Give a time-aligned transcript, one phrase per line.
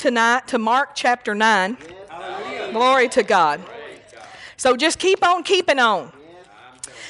[0.00, 1.76] tonight to Mark chapter 9.
[2.72, 3.60] Glory to God.
[4.56, 6.10] So just keep on keeping on.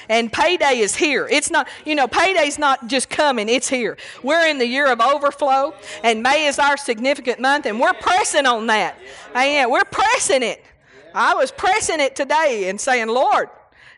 [0.08, 1.28] And payday is here.
[1.30, 3.96] It's not, you know, payday's not just coming, it's here.
[4.24, 5.72] We're in the year of overflow,
[6.02, 8.98] and May is our significant month, and we're pressing on that.
[9.36, 10.64] And we're pressing it.
[11.14, 13.50] I was pressing it today and saying, Lord,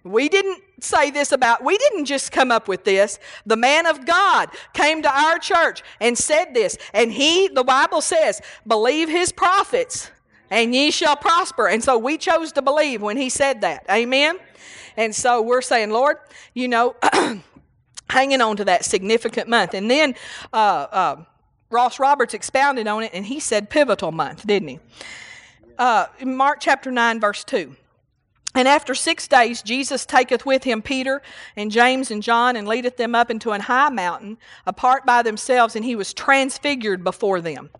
[0.05, 3.19] we didn't say this about, we didn't just come up with this.
[3.47, 6.77] The man of God came to our church and said this.
[6.93, 10.11] And he, the Bible says, believe his prophets
[10.51, 11.67] and ye shall prosper.
[11.67, 13.87] And so we chose to believe when he said that.
[13.91, 14.39] Amen.
[14.97, 16.19] And so we're saying, Lord,
[16.53, 16.95] you know,
[18.11, 19.73] hanging on to that significant month.
[19.73, 20.15] And then
[20.53, 21.25] uh, uh,
[21.71, 24.81] Ross Roberts expounded on it, and he said pivotal month, didn't he?
[25.79, 27.75] Uh, Mark chapter 9, verse 2.
[28.55, 31.23] And after six days, Jesus taketh with him Peter
[31.57, 35.75] and James and John and leadeth them up into an high mountain, apart by themselves,
[35.75, 37.71] and he was transfigured before them.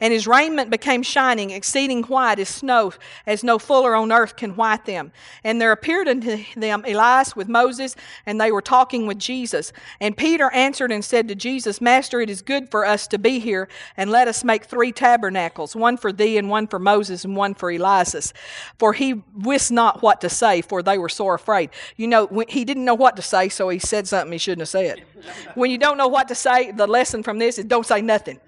[0.00, 2.94] And his raiment became shining, exceeding white as snow,
[3.26, 5.12] as no fuller on earth can white them.
[5.44, 9.70] And there appeared unto them Elias with Moses, and they were talking with Jesus.
[10.00, 13.38] And Peter answered and said to Jesus, Master, it is good for us to be
[13.38, 13.68] here,
[13.98, 17.52] and let us make three tabernacles, one for thee, and one for Moses, and one
[17.52, 18.32] for Elias.
[18.78, 21.70] For he wist not what to say, for they were sore afraid.
[21.96, 24.68] You know, he didn't know what to say, so he said something he shouldn't have
[24.68, 25.04] said.
[25.54, 28.40] when you don't know what to say, the lesson from this is don't say nothing.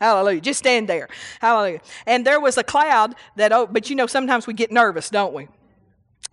[0.00, 0.40] Hallelujah.
[0.40, 1.08] Just stand there.
[1.40, 1.80] Hallelujah.
[2.06, 5.32] And there was a cloud that, oh, but you know, sometimes we get nervous, don't
[5.32, 5.48] we?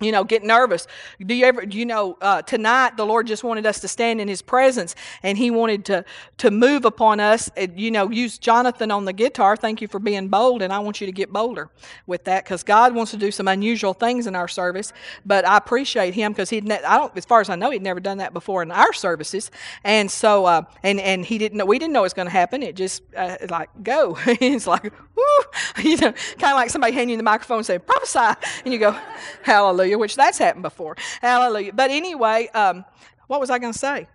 [0.04, 0.88] You know, get nervous.
[1.26, 4.28] Do you ever, you know, uh, tonight the Lord just wanted us to stand in
[4.28, 6.06] His presence, and He wanted to
[6.38, 7.50] to move upon us.
[7.56, 9.56] And, you know, use Jonathan on the guitar.
[9.56, 11.70] Thank you for being bold, and I want you to get bolder
[12.08, 14.94] with that because God wants to do some unusual things in our service.
[15.26, 17.82] But I appreciate Him because He, ne- I don't, as far as I know, He'd
[17.82, 19.52] never done that before in our services,
[19.84, 22.32] and so, uh, and and He didn't know, we didn't know it was going to
[22.32, 22.64] happen.
[22.64, 24.18] It just uh, like go.
[24.28, 24.84] it's like,
[25.84, 28.80] you know, kind of like somebody handing you the microphone and saying prophesy, and you
[28.80, 28.98] go,
[29.44, 29.93] Hallelujah.
[29.94, 30.96] Hallelujah, which that's happened before.
[31.22, 31.74] Hallelujah.
[31.74, 32.84] But anyway, um,
[33.28, 34.08] what was I going to say?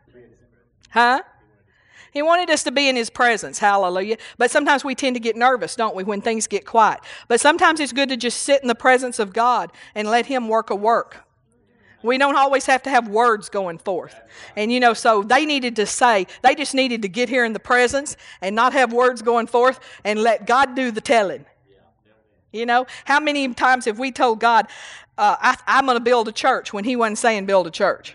[0.90, 1.22] Huh?
[2.12, 3.58] He wanted us to be in His presence.
[3.58, 4.16] Hallelujah.
[4.38, 7.00] But sometimes we tend to get nervous, don't we, when things get quiet.
[7.28, 10.48] But sometimes it's good to just sit in the presence of God and let Him
[10.48, 11.24] work a work.
[12.02, 14.14] We don't always have to have words going forth.
[14.56, 17.52] And you know, so they needed to say, they just needed to get here in
[17.52, 21.44] the presence and not have words going forth and let God do the telling.
[22.52, 24.68] You know, how many times have we told God,
[25.18, 25.36] uh,
[25.66, 28.14] I, am going to build a church when He wasn't saying build a church?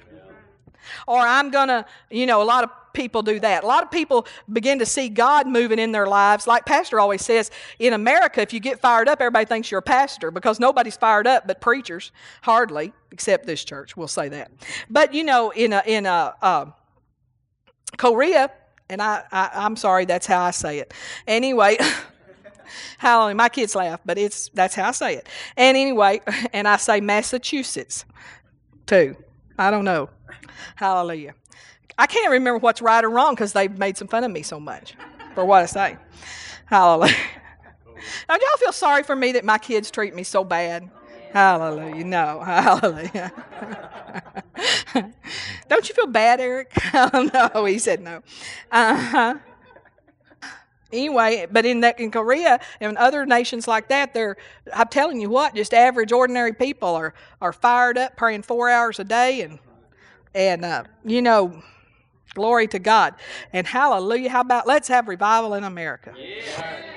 [1.07, 3.63] Or I'm going to, you know, a lot of people do that.
[3.63, 6.47] A lot of people begin to see God moving in their lives.
[6.47, 9.81] Like Pastor always says, in America, if you get fired up, everybody thinks you're a
[9.81, 12.11] pastor because nobody's fired up but preachers,
[12.41, 14.51] hardly, except this church, we'll say that.
[14.89, 16.65] But, you know, in, a, in a, uh,
[17.97, 18.51] Korea,
[18.89, 20.93] and I, I, I'm sorry, that's how I say it.
[21.27, 21.77] Anyway,
[22.97, 23.35] Hallelujah.
[23.35, 25.27] My kids laugh, but it's that's how I say it.
[25.57, 26.21] And anyway,
[26.53, 28.05] and I say Massachusetts
[28.85, 29.15] too.
[29.57, 30.09] I don't know.
[30.75, 31.35] Hallelujah.
[31.97, 34.59] I can't remember what's right or wrong because they've made some fun of me so
[34.59, 34.95] much
[35.35, 35.97] for what I say.
[36.65, 37.15] Hallelujah.
[38.27, 40.89] Now, y'all feel sorry for me that my kids treat me so bad?
[41.31, 42.03] Hallelujah.
[42.03, 42.41] No.
[42.45, 43.31] Hallelujah.
[45.69, 46.73] Don't you feel bad, Eric?
[46.93, 48.21] no, he said no.
[48.69, 49.35] Uh huh
[50.93, 54.37] anyway, but in that in Korea and other nations like that, they're
[54.73, 58.99] I'm telling you what, just average ordinary people are are fired up praying four hours
[58.99, 59.59] a day and
[60.35, 61.61] and uh, you know,
[62.33, 63.15] glory to God
[63.51, 64.29] and hallelujah.
[64.29, 66.13] How about let's have revival in America?
[66.17, 66.92] Yeah.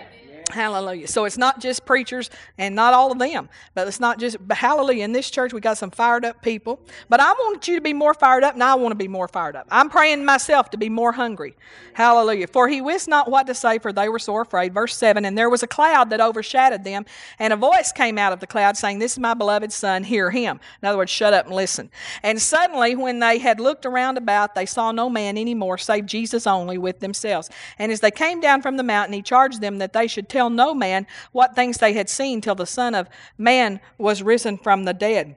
[0.50, 1.08] Hallelujah.
[1.08, 5.04] So it's not just preachers and not all of them, but it's not just, hallelujah.
[5.04, 6.80] In this church, we got some fired up people.
[7.08, 9.28] But I want you to be more fired up, and I want to be more
[9.28, 9.66] fired up.
[9.70, 11.56] I'm praying myself to be more hungry.
[11.94, 12.46] Hallelujah.
[12.46, 14.72] For he wist not what to say, for they were sore afraid.
[14.72, 17.06] Verse 7 And there was a cloud that overshadowed them,
[17.38, 20.30] and a voice came out of the cloud saying, This is my beloved Son, hear
[20.30, 20.60] him.
[20.80, 21.90] In other words, shut up and listen.
[22.22, 26.06] And suddenly, when they had looked around about, they saw no man any more, save
[26.06, 27.50] Jesus only with themselves.
[27.78, 30.50] And as they came down from the mountain, he charged them that they should tell
[30.50, 33.08] no man what things they had seen till the Son of
[33.38, 35.36] Man was risen from the dead.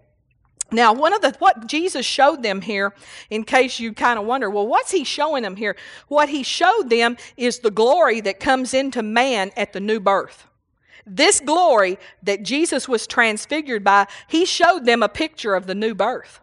[0.71, 2.93] Now, one of the what Jesus showed them here,
[3.29, 5.77] in case you kind of wonder, well, what's he showing them here?
[6.09, 10.45] What he showed them is the glory that comes into man at the new birth.
[11.07, 15.95] This glory that Jesus was transfigured by, he showed them a picture of the new
[15.95, 16.41] birth.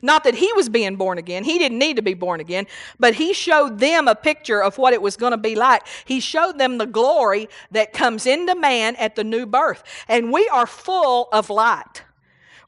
[0.00, 1.44] Not that he was being born again.
[1.44, 2.66] He didn't need to be born again,
[2.98, 5.82] but he showed them a picture of what it was going to be like.
[6.04, 9.82] He showed them the glory that comes into man at the new birth.
[10.08, 12.04] And we are full of light.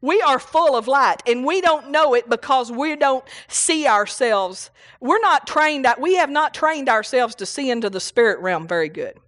[0.00, 4.70] We are full of light, and we don't know it because we don't see ourselves.
[5.00, 8.90] We're not trained, we have not trained ourselves to see into the spirit realm very
[8.90, 9.18] good.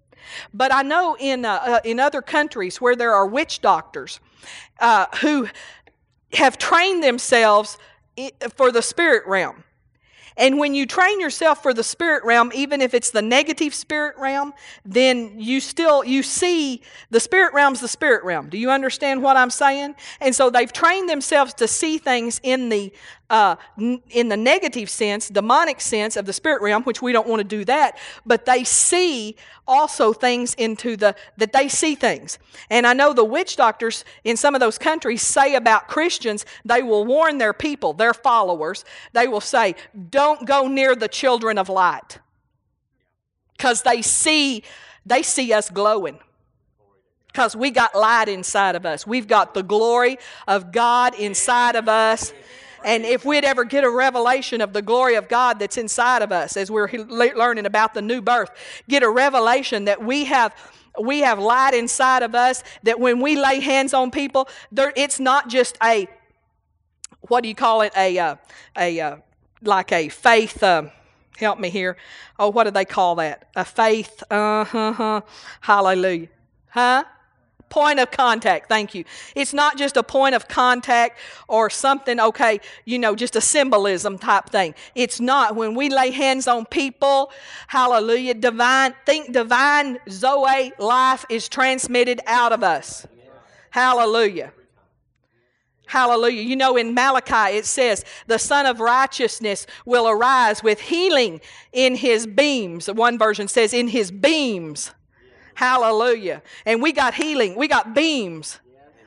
[0.52, 4.20] But I know in, uh, uh, in other countries where there are witch doctors
[4.78, 5.48] uh, who
[6.36, 7.78] have trained themselves
[8.54, 9.64] for the spirit realm.
[10.38, 14.16] And when you train yourself for the spirit realm, even if it's the negative spirit
[14.18, 14.52] realm,
[14.84, 18.50] then you still you see the spirit realm's the spirit realm.
[18.50, 19.94] Do you understand what I'm saying?
[20.20, 22.92] And so they've trained themselves to see things in the
[23.28, 27.40] uh, in the negative sense, demonic sense of the spirit realm, which we don't want
[27.40, 29.36] to do that, but they see
[29.66, 32.38] also things into the, that they see things.
[32.70, 36.82] And I know the witch doctors in some of those countries say about Christians, they
[36.82, 39.74] will warn their people, their followers, they will say,
[40.10, 42.18] don't go near the children of light.
[43.56, 44.62] Because they see,
[45.04, 46.20] they see us glowing
[47.36, 49.06] because we got light inside of us.
[49.06, 50.16] We've got the glory
[50.48, 52.32] of God inside of us.
[52.86, 56.30] And if we'd ever get a revelation of the glory of God that's inside of
[56.30, 58.50] us as we're learning about the new birth,
[58.88, 60.54] get a revelation that we have
[60.98, 65.20] we have light inside of us that when we lay hands on people, there, it's
[65.20, 66.08] not just a
[67.22, 68.36] what do you call it a uh,
[68.78, 69.16] a uh,
[69.62, 70.62] like a faith.
[70.62, 70.84] Uh,
[71.36, 71.96] help me here.
[72.38, 73.48] Oh, what do they call that?
[73.56, 74.22] A faith.
[74.30, 75.22] Uh huh.
[75.60, 76.28] Hallelujah.
[76.68, 77.02] Huh?
[77.68, 79.04] Point of contact, thank you.
[79.34, 81.18] It's not just a point of contact
[81.48, 84.74] or something, okay, you know, just a symbolism type thing.
[84.94, 85.56] It's not.
[85.56, 87.32] When we lay hands on people,
[87.66, 93.06] hallelujah, divine, think divine Zoe life is transmitted out of us.
[93.70, 94.52] Hallelujah.
[95.86, 96.42] Hallelujah.
[96.42, 101.40] You know, in Malachi it says, the Sun of Righteousness will arise with healing
[101.72, 102.90] in his beams.
[102.90, 104.92] One version says, in his beams.
[105.56, 106.42] Hallelujah.
[106.66, 108.60] And we got healing, we got beams.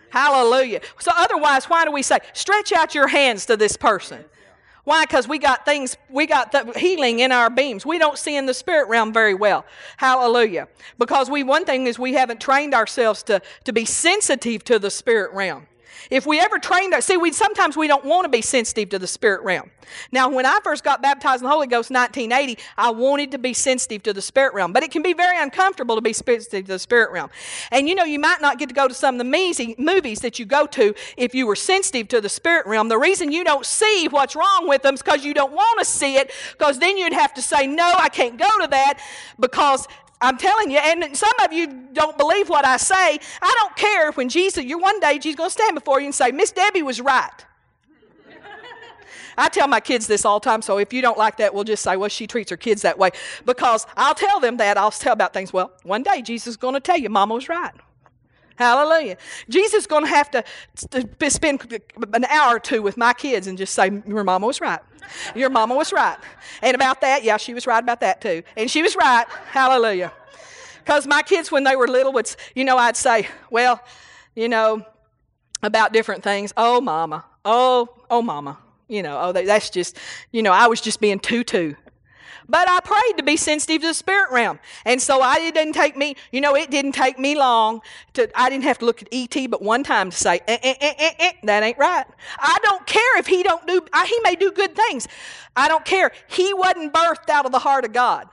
[0.09, 0.81] Hallelujah.
[0.97, 4.25] So, otherwise, why do we say, stretch out your hands to this person?
[4.83, 5.05] Why?
[5.05, 7.85] Because we got things, we got the healing in our beams.
[7.85, 9.63] We don't see in the spirit realm very well.
[9.97, 10.67] Hallelujah.
[10.97, 14.89] Because we, one thing is we haven't trained ourselves to, to be sensitive to the
[14.89, 15.67] spirit realm.
[16.09, 19.07] If we ever trained see, we sometimes we don't want to be sensitive to the
[19.07, 19.69] spirit realm.
[20.11, 23.37] Now, when I first got baptized in the Holy Ghost in 1980, I wanted to
[23.37, 26.65] be sensitive to the spirit realm, but it can be very uncomfortable to be sensitive
[26.65, 27.29] to the spirit realm.
[27.71, 30.39] And you know, you might not get to go to some of the movies that
[30.39, 32.87] you go to if you were sensitive to the spirit realm.
[32.89, 35.85] The reason you don't see what's wrong with them is because you don't want to
[35.85, 38.99] see it, because then you'd have to say, No, I can't go to that
[39.39, 39.87] because
[40.21, 43.19] I'm telling you, and some of you don't believe what I say.
[43.41, 46.15] I don't care when Jesus, you're one day Jesus going to stand before you and
[46.15, 47.45] say, Miss Debbie was right.
[49.37, 51.63] I tell my kids this all the time, so if you don't like that, we'll
[51.63, 53.11] just say, well, she treats her kids that way.
[53.45, 54.77] Because I'll tell them that.
[54.77, 55.53] I'll tell about things.
[55.53, 57.71] Well, one day Jesus is going to tell you, Mama was right.
[58.59, 59.15] Hallelujah.
[59.47, 60.43] Jesus is going to have to
[61.29, 61.81] spend
[62.13, 64.81] an hour or two with my kids and just say, Your mama was right.
[65.35, 66.17] Your mama was right.
[66.61, 68.43] And about that, yeah, she was right about that too.
[68.57, 69.25] And she was right.
[69.47, 70.11] Hallelujah.
[70.79, 73.79] Because my kids, when they were little, would, you know, I'd say, Well,
[74.35, 74.85] you know,
[75.61, 76.53] about different things.
[76.55, 77.25] Oh, mama.
[77.45, 78.57] Oh, oh, mama.
[78.87, 79.97] You know, oh, that's just,
[80.31, 81.75] you know, I was just being tutu.
[82.49, 84.59] But I prayed to be sensitive to the spirit realm.
[84.83, 87.81] And so I, it didn't take me, you know, it didn't take me long
[88.13, 89.47] to, I didn't have to look at E.T.
[89.47, 92.05] but one time to say, eh, eh, eh, eh, eh, that ain't right.
[92.39, 95.07] I don't care if he don't do, I, he may do good things.
[95.55, 96.11] I don't care.
[96.27, 98.27] He wasn't birthed out of the heart of God.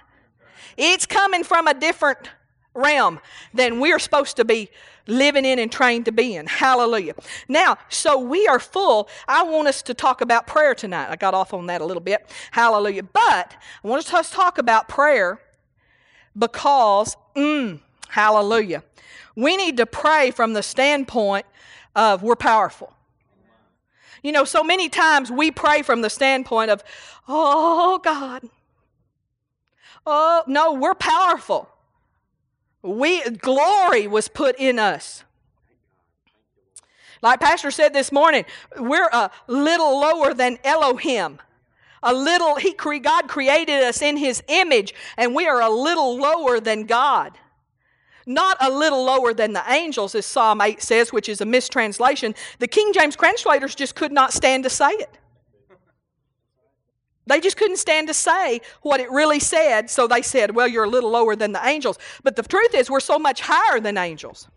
[0.79, 2.31] It's coming from a different
[2.75, 3.21] realm
[3.53, 4.71] than we're supposed to be
[5.07, 6.47] living in and trained to be in.
[6.47, 7.15] Hallelujah.
[7.49, 9.09] Now, so we are full.
[9.29, 11.09] I want us to talk about prayer tonight.
[11.11, 12.29] I got off on that a little bit.
[12.51, 13.03] Hallelujah.
[13.03, 15.41] But I want us to talk about prayer
[16.39, 18.83] because, mm, hallelujah,
[19.35, 21.47] we need to pray from the standpoint
[21.95, 22.93] of we're powerful.
[24.23, 26.83] You know, so many times we pray from the standpoint of,
[27.29, 28.43] oh, God.
[30.05, 31.69] Oh, no, we're powerful.
[32.83, 35.25] We glory was put in us.
[37.23, 38.45] Like Pastor said this morning,
[38.79, 41.41] we're a little lower than Elohim.
[42.03, 46.61] A little, he God created us in his image, and we are a little lower
[46.61, 47.39] than God.
[48.27, 52.35] Not a little lower than the angels, as Psalm 8 says, which is a mistranslation.
[52.59, 55.19] The King James translators just could not stand to say it.
[57.27, 60.85] They just couldn't stand to say what it really said, so they said, Well, you're
[60.85, 61.99] a little lower than the angels.
[62.23, 64.49] But the truth is, we're so much higher than angels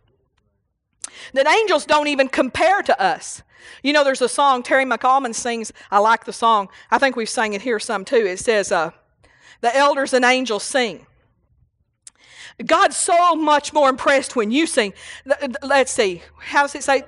[1.34, 3.44] that angels don't even compare to us.
[3.84, 5.72] You know, there's a song Terry MacAlmon sings.
[5.92, 6.70] I like the song.
[6.92, 8.26] I think we've sang it here some too.
[8.26, 8.92] It says, uh,
[9.62, 11.06] The elders and angels sing.
[12.66, 14.94] God's so much more impressed when you sing.
[15.62, 16.22] Let's see.
[16.40, 17.04] How does it say?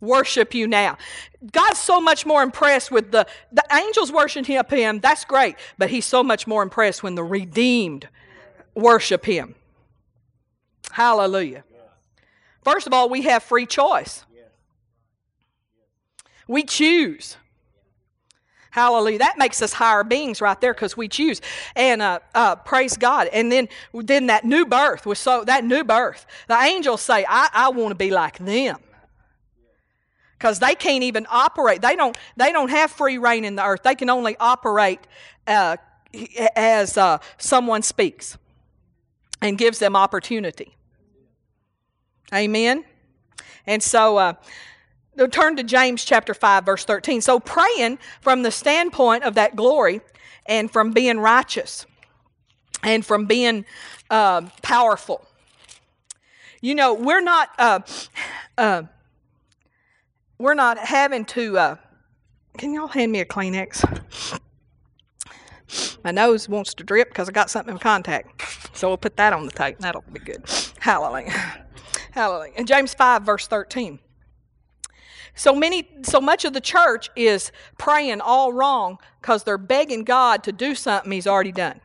[0.00, 0.98] Worship you now.
[1.52, 6.06] God's so much more impressed with the, the angels worshiping him, that's great, but he's
[6.06, 8.08] so much more impressed when the redeemed
[8.74, 9.54] worship Him.
[10.90, 11.64] Hallelujah.
[12.62, 14.24] First of all, we have free choice.
[16.46, 17.36] We choose.
[18.70, 19.18] Hallelujah.
[19.18, 21.40] That makes us higher beings right there because we choose.
[21.74, 23.28] And uh, uh, praise God.
[23.28, 27.48] And then, then that new birth was so, that new birth, the angels say, I,
[27.52, 28.78] I want to be like them.
[30.40, 31.82] Because they can't even operate.
[31.82, 33.82] They don't, they don't have free reign in the earth.
[33.82, 35.00] They can only operate
[35.46, 35.76] uh,
[36.56, 38.38] as uh, someone speaks
[39.42, 40.74] and gives them opportunity.
[42.32, 42.86] Amen.
[43.66, 44.32] And so, uh,
[45.30, 47.20] turn to James chapter 5, verse 13.
[47.20, 50.00] So, praying from the standpoint of that glory
[50.46, 51.84] and from being righteous
[52.82, 53.66] and from being
[54.08, 55.26] uh, powerful.
[56.62, 57.50] You know, we're not.
[57.58, 57.80] Uh,
[58.56, 58.82] uh,
[60.40, 61.58] we're not having to.
[61.58, 61.76] Uh,
[62.56, 64.40] can y'all hand me a Kleenex?
[66.02, 68.76] My nose wants to drip because I got something in contact.
[68.76, 69.78] So we'll put that on the tape.
[69.78, 70.42] That'll be good.
[70.78, 71.30] Hallelujah.
[72.12, 72.54] Hallelujah.
[72.56, 74.00] In James 5, verse 13.
[75.34, 80.42] So many, so much of the church is praying all wrong because they're begging God
[80.44, 81.80] to do something He's already done.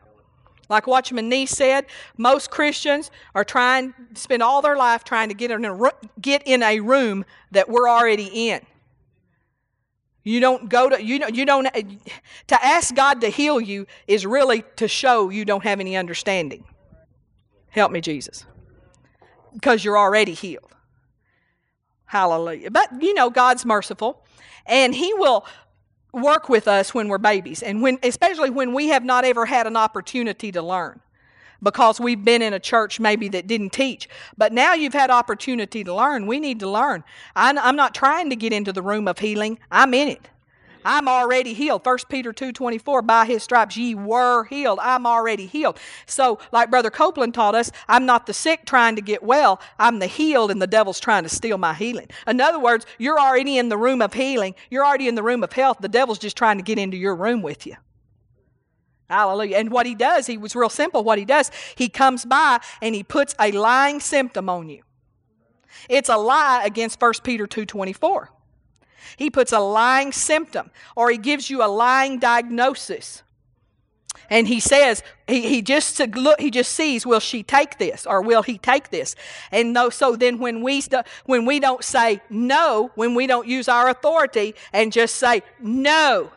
[0.68, 5.34] Like Watchman Nee said, most Christians are trying to spend all their life trying to
[5.34, 5.78] get in a,
[6.20, 8.60] get in a room that we're already in.
[10.24, 11.68] You don't go to you don't you don't
[12.48, 16.64] to ask God to heal you is really to show you don't have any understanding.
[17.68, 18.44] Help me, Jesus.
[19.52, 20.74] Because you're already healed.
[22.06, 22.72] Hallelujah.
[22.72, 24.24] But you know, God's merciful,
[24.66, 25.46] and He will
[26.16, 29.66] work with us when we're babies, and when especially when we have not ever had
[29.66, 31.00] an opportunity to learn.
[31.62, 34.10] Because we've been in a church maybe that didn't teach.
[34.36, 36.26] But now you've had opportunity to learn.
[36.26, 37.02] We need to learn.
[37.34, 39.58] I'm not trying to get into the room of healing.
[39.70, 40.28] I'm in it.
[40.86, 41.84] I'm already healed.
[41.84, 44.78] 1 Peter 2.24, by his stripes ye were healed.
[44.80, 45.80] I'm already healed.
[46.06, 49.60] So, like Brother Copeland taught us, I'm not the sick trying to get well.
[49.80, 52.08] I'm the healed and the devil's trying to steal my healing.
[52.28, 54.54] In other words, you're already in the room of healing.
[54.70, 55.78] You're already in the room of health.
[55.80, 57.74] The devil's just trying to get into your room with you.
[59.10, 59.56] Hallelujah.
[59.56, 61.02] And what he does, he was real simple.
[61.02, 64.82] What he does, he comes by and he puts a lying symptom on you.
[65.88, 68.28] It's a lie against 1 Peter 2.24.
[69.16, 73.22] He puts a lying symptom or he gives you a lying diagnosis.
[74.28, 78.22] And he says, he, he just look, he just sees, will she take this or
[78.22, 79.14] will he take this?
[79.52, 80.82] And no, so then when we
[81.26, 86.32] when we don't say no, when we don't use our authority and just say no,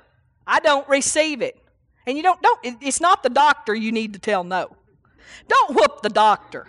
[0.46, 1.58] I don't receive it.
[2.06, 4.76] And you don't don't it's not the doctor you need to tell no.
[5.48, 6.68] Don't whoop the doctor.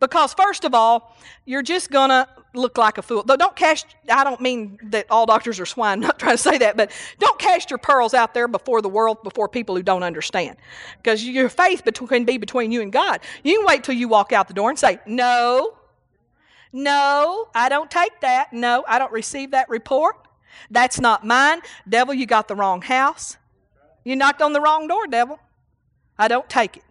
[0.00, 3.22] Because first of all, you're just gonna look like a fool.
[3.22, 6.42] Though don't cast, I don't mean that all doctors are swine, I'm not trying to
[6.42, 9.82] say that, but don't cast your pearls out there before the world, before people who
[9.82, 10.56] don't understand.
[11.02, 13.20] Because your faith can be between you and God.
[13.42, 15.76] You can wait till you walk out the door and say, No,
[16.72, 18.52] no, I don't take that.
[18.52, 20.16] No, I don't receive that report.
[20.70, 21.60] That's not mine.
[21.88, 23.36] Devil, you got the wrong house.
[24.04, 25.38] You knocked on the wrong door, devil.
[26.18, 26.82] I don't take it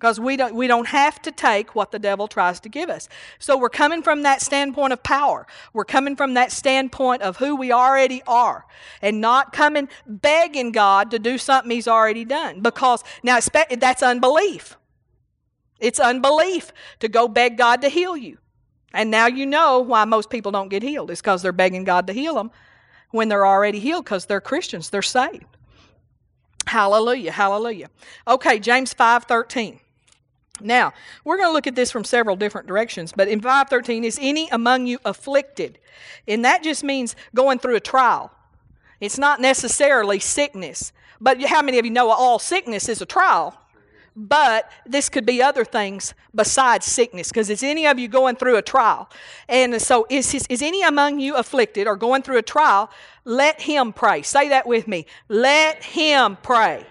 [0.00, 3.06] because we don't, we don't have to take what the devil tries to give us.
[3.38, 5.46] So we're coming from that standpoint of power.
[5.74, 8.64] We're coming from that standpoint of who we already are
[9.02, 13.38] and not coming begging God to do something he's already done because now
[13.78, 14.78] that's unbelief.
[15.78, 18.38] It's unbelief to go beg God to heal you.
[18.94, 21.10] And now you know why most people don't get healed.
[21.10, 22.50] It's because they're begging God to heal them
[23.10, 24.88] when they're already healed because they're Christians.
[24.88, 25.44] They're saved.
[26.66, 27.32] Hallelujah.
[27.32, 27.90] Hallelujah.
[28.26, 29.80] Okay, James 5 13.
[30.60, 30.92] Now,
[31.24, 34.48] we're going to look at this from several different directions, but in 513, is any
[34.50, 35.78] among you afflicted?
[36.26, 38.32] And that just means going through a trial.
[39.00, 40.92] It's not necessarily sickness.
[41.20, 43.56] But how many of you know all sickness is a trial?
[44.16, 48.56] But this could be other things besides sickness, because is any of you going through
[48.56, 49.08] a trial?
[49.48, 52.90] And so, is, is any among you afflicted or going through a trial?
[53.24, 54.22] Let him pray.
[54.22, 55.06] Say that with me.
[55.28, 56.86] Let him pray.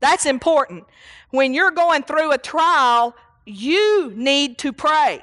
[0.00, 0.84] That's important
[1.32, 5.22] when you're going through a trial, you need to pray.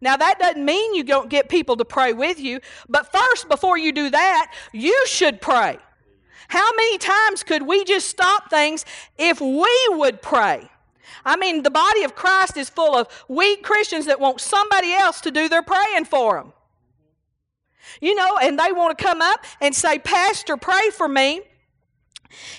[0.00, 3.76] Now, that doesn't mean you don't get people to pray with you, but first, before
[3.76, 5.78] you do that, you should pray.
[6.48, 8.84] How many times could we just stop things
[9.18, 10.70] if we would pray?
[11.24, 15.20] I mean, the body of Christ is full of weak Christians that want somebody else
[15.22, 16.52] to do their praying for them.
[18.00, 21.40] You know, and they want to come up and say, Pastor, pray for me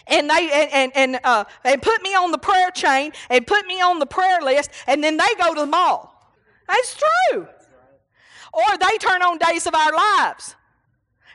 [0.08, 1.44] and they and and and, uh,
[1.82, 5.18] put me on the prayer chain and put me on the prayer list, and then
[5.18, 6.14] they go to the mall.
[6.68, 7.48] That's true.
[8.54, 10.56] Or they turn on Days of Our Lives,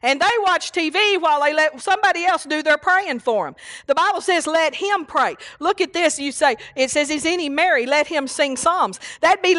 [0.02, 3.54] And they watch TV while they let somebody else do their praying for them.
[3.86, 5.36] The Bible says, let him pray.
[5.60, 6.18] Look at this.
[6.18, 7.86] You say, it says, is any merry?
[7.86, 8.98] Let him sing psalms.
[9.20, 9.54] That'd be,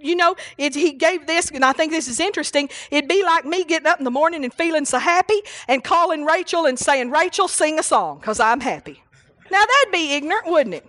[0.00, 2.68] you know, it, he gave this, and I think this is interesting.
[2.90, 6.24] It'd be like me getting up in the morning and feeling so happy and calling
[6.24, 9.02] Rachel and saying, Rachel, sing a song because I'm happy.
[9.50, 10.86] Now, that'd be ignorant, wouldn't it?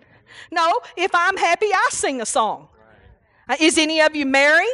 [0.51, 2.67] No, if I'm happy, I sing a song.
[3.49, 4.67] Uh, is any of you merry?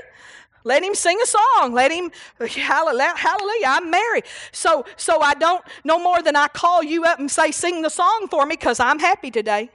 [0.64, 1.74] Let him sing a song.
[1.74, 3.66] Let him hallelujah.
[3.68, 4.24] I'm married.
[4.52, 7.90] So so I don't no more than I call you up and say sing the
[7.90, 9.72] song for me because I'm happy today.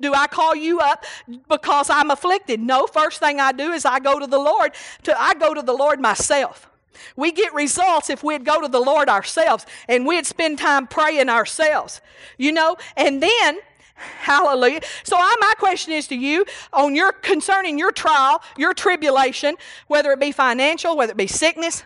[0.00, 1.04] Do I call you up
[1.48, 2.60] because I'm afflicted?
[2.60, 2.86] No.
[2.86, 4.72] First thing I do is I go to the Lord.
[5.04, 6.70] To I go to the Lord myself.
[7.14, 11.28] We get results if we'd go to the Lord ourselves and we'd spend time praying
[11.28, 12.00] ourselves.
[12.38, 13.58] You know, and then
[13.96, 14.80] Hallelujah.
[15.04, 19.56] So I, my question is to you on your concerning your trial, your tribulation,
[19.86, 21.84] whether it be financial, whether it be sickness,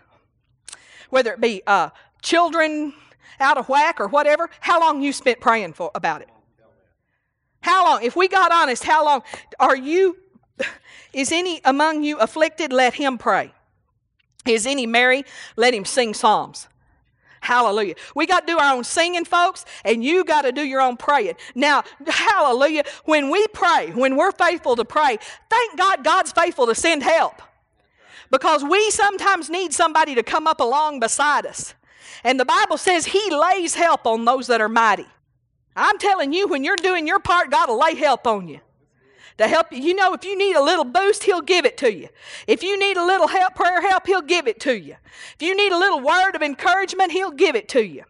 [1.10, 2.94] whether it be uh, children
[3.38, 6.28] out of whack or whatever, how long you spent praying for about it?
[7.70, 8.02] How long?
[8.02, 9.22] If we got honest, how long
[9.60, 10.16] are you?
[11.12, 12.72] Is any among you afflicted?
[12.72, 13.54] Let him pray.
[14.44, 15.24] Is any merry?
[15.56, 16.66] Let him sing psalms.
[17.40, 17.94] Hallelujah.
[18.16, 20.96] We got to do our own singing, folks, and you got to do your own
[20.96, 21.36] praying.
[21.54, 22.82] Now, hallelujah.
[23.04, 27.40] When we pray, when we're faithful to pray, thank God God's faithful to send help.
[28.32, 31.74] Because we sometimes need somebody to come up along beside us.
[32.24, 35.06] And the Bible says He lays help on those that are mighty.
[35.80, 38.60] I'm telling you, when you're doing your part, God will lay help on you
[39.38, 39.80] to help you.
[39.80, 42.08] You know, if you need a little boost, He'll give it to you.
[42.46, 44.96] If you need a little help, prayer help, He'll give it to you.
[45.34, 48.04] If you need a little word of encouragement, He'll give it to you.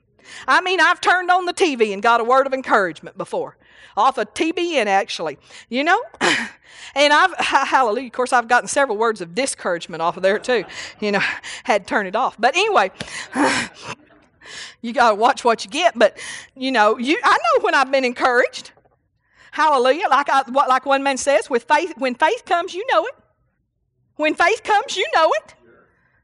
[0.46, 3.56] I mean, I've turned on the TV and got a word of encouragement before,
[3.96, 6.02] off of TBN actually, you know?
[6.20, 10.64] and I've, hallelujah, of course, I've gotten several words of discouragement off of there too.
[11.00, 11.22] You know,
[11.64, 12.36] had to turn it off.
[12.38, 12.90] But anyway,
[14.80, 15.98] you got to watch what you get.
[15.98, 16.18] But,
[16.54, 18.72] you know, you, I know when I've been encouraged.
[19.52, 20.08] Hallelujah.
[20.08, 23.14] Like, I, like one man says, with faith, when faith comes, you know it.
[24.16, 25.54] When faith comes, you know it.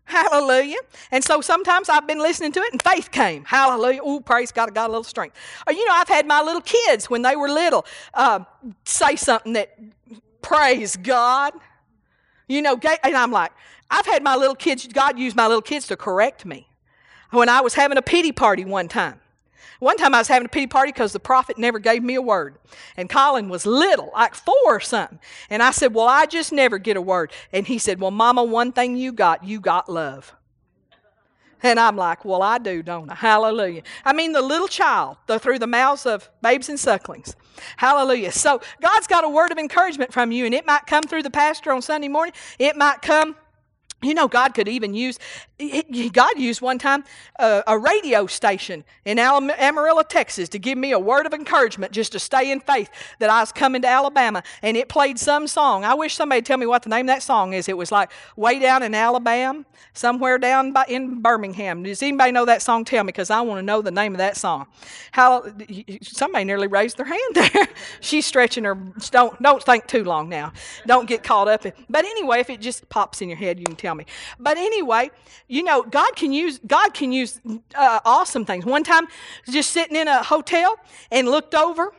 [0.05, 0.79] Hallelujah.
[1.11, 3.45] And so sometimes I've been listening to it and faith came.
[3.45, 4.01] Hallelujah.
[4.05, 5.37] Oh, praise God, I got a little strength.
[5.66, 8.40] Or, you know, I've had my little kids when they were little uh,
[8.85, 9.77] say something that,
[10.42, 11.55] praise God.
[12.47, 13.51] You know, and I'm like,
[13.90, 16.65] I've had my little kids, God used my little kids to correct me.
[17.31, 19.21] When I was having a pity party one time,
[19.79, 22.23] one time I was having a pity party because the prophet never gave me a
[22.23, 22.57] word.
[22.97, 25.19] And Colin was little, like four or something.
[25.51, 27.33] And I said, Well, I just never get a word.
[27.53, 30.35] And he said, Well, Mama, one thing you got, you got love.
[31.62, 33.15] And I'm like, Well, I do, don't I?
[33.15, 33.83] Hallelujah.
[34.05, 37.37] I mean, the little child, the, through the mouths of babes and sucklings.
[37.77, 38.33] Hallelujah.
[38.33, 41.31] So God's got a word of encouragement from you, and it might come through the
[41.31, 43.37] pastor on Sunday morning, it might come
[44.03, 45.19] you know, God could even use,
[46.12, 47.05] God used one time
[47.38, 52.12] a, a, radio station in Amarillo, Texas to give me a word of encouragement just
[52.12, 52.90] to stay in faith
[53.21, 54.42] that I was coming to Alabama.
[54.61, 55.83] And it played some song.
[55.85, 57.71] I wish somebody would tell me what the name of that song is.
[57.71, 59.64] It was like way down in Alabama,
[59.95, 61.83] somewhere down by, in Birmingham.
[61.85, 62.85] Does anybody know that song?
[62.85, 64.66] Tell me because I want to know the name of that song.
[65.12, 65.42] How
[66.03, 67.69] Somebody nearly raised their hand there.
[68.01, 68.75] She's stretching her,
[69.11, 70.53] don't, don't think too long now.
[70.87, 71.64] Don't get caught up.
[71.64, 74.05] In, but anyway, if it just pops in your head, you can tell me.
[74.38, 75.11] But anyway,
[75.48, 77.40] you know, God can use God can use
[77.74, 78.64] uh, awesome things.
[78.64, 79.06] One time,
[79.48, 80.76] just sitting in a hotel
[81.11, 81.92] and looked over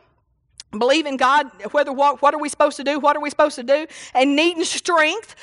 [0.70, 3.62] believing God, whether what, what are we supposed to do, what are we supposed to
[3.62, 5.34] do, and needing strength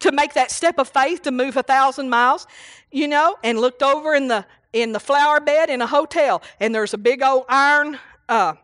[0.00, 2.46] to make that step of faith to move a thousand miles,
[2.90, 6.74] you know, and looked over in the in the flower bed in a hotel, and
[6.74, 7.96] there's a big old iron
[8.28, 8.54] uh,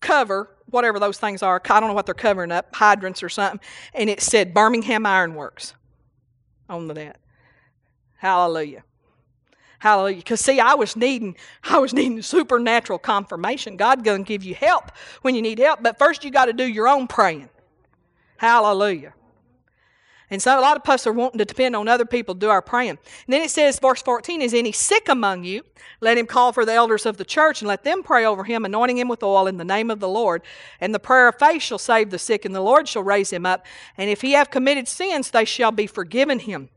[0.00, 1.60] cover, whatever those things are.
[1.64, 3.60] I don't know what they're covering up, hydrants or something,
[3.94, 5.72] and it said Birmingham Ironworks
[6.68, 7.16] on the that.
[8.16, 8.84] Hallelujah.
[9.78, 10.16] Hallelujah.
[10.16, 13.76] Because see, I was needing, I was needing supernatural confirmation.
[13.76, 14.90] God gonna give you help
[15.22, 17.48] when you need help, but first you got to do your own praying.
[18.38, 19.14] Hallelujah.
[20.28, 22.48] And so a lot of us are wanting to depend on other people to do
[22.48, 22.90] our praying.
[22.90, 22.98] And
[23.28, 25.62] then it says, verse 14, is any sick among you?
[26.00, 28.64] Let him call for the elders of the church and let them pray over him,
[28.64, 30.42] anointing him with oil in the name of the Lord.
[30.80, 33.46] And the prayer of faith shall save the sick, and the Lord shall raise him
[33.46, 33.64] up.
[33.96, 36.70] And if he have committed sins, they shall be forgiven him.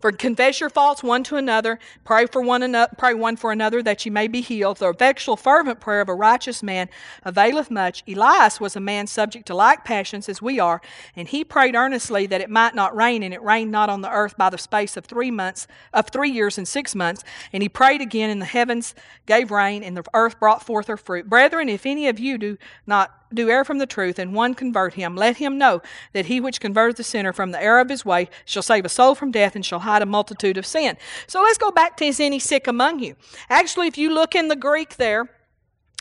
[0.00, 3.82] For confess your faults one to another, pray for one another, pray one for another
[3.82, 4.78] that ye may be healed.
[4.78, 6.88] The effectual fervent prayer of a righteous man
[7.22, 8.02] availeth much.
[8.08, 10.80] Elias was a man subject to like passions as we are,
[11.14, 14.10] and he prayed earnestly that it might not rain, and it rained not on the
[14.10, 17.22] earth by the space of three months, of three years and six months.
[17.52, 18.94] And he prayed again, and the heavens
[19.26, 21.28] gave rain, and the earth brought forth her fruit.
[21.28, 24.94] Brethren, if any of you do not do err from the truth, and one convert
[24.94, 28.04] him, let him know that he which converteth the sinner from the error of his
[28.04, 30.96] way shall save a soul from death and shall hide a multitude of sin.
[31.26, 33.16] So let's go back to is any sick among you?
[33.48, 35.28] Actually, if you look in the Greek there,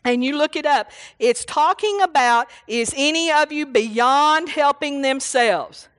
[0.06, 5.90] and you look it up, it's talking about is any of you beyond helping themselves?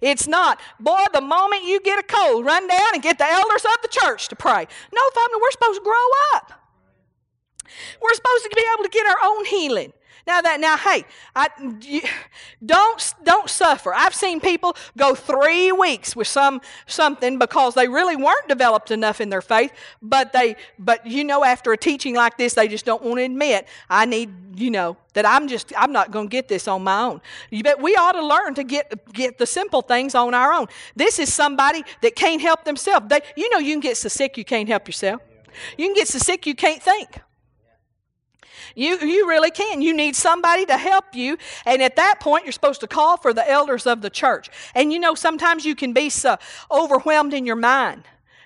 [0.00, 3.64] It's not, boy, the moment you get a cold, run down and get the elders
[3.64, 4.66] of the church to pray.
[4.92, 5.94] No, family, we're supposed to grow
[6.34, 6.52] up.
[8.02, 9.92] We're supposed to be able to get our own healing.
[10.26, 11.04] Now that now, hey,
[11.36, 11.48] I,
[11.82, 12.02] you,
[12.64, 13.94] don't don't suffer.
[13.94, 19.20] I've seen people go three weeks with some something because they really weren't developed enough
[19.20, 19.72] in their faith.
[20.02, 23.22] But they, but you know, after a teaching like this, they just don't want to
[23.22, 26.82] admit I need, you know, that I'm just I'm not going to get this on
[26.82, 27.20] my own.
[27.50, 30.66] You bet we ought to learn to get get the simple things on our own.
[30.96, 33.06] This is somebody that can't help themselves.
[33.08, 35.22] They, you know, you can get so sick you can't help yourself.
[35.78, 37.20] You can get so sick you can't think.
[38.74, 39.82] You, you really can.
[39.82, 41.38] You need somebody to help you.
[41.64, 44.50] And at that point, you're supposed to call for the elders of the church.
[44.74, 46.36] And you know, sometimes you can be so
[46.70, 48.04] overwhelmed in your mind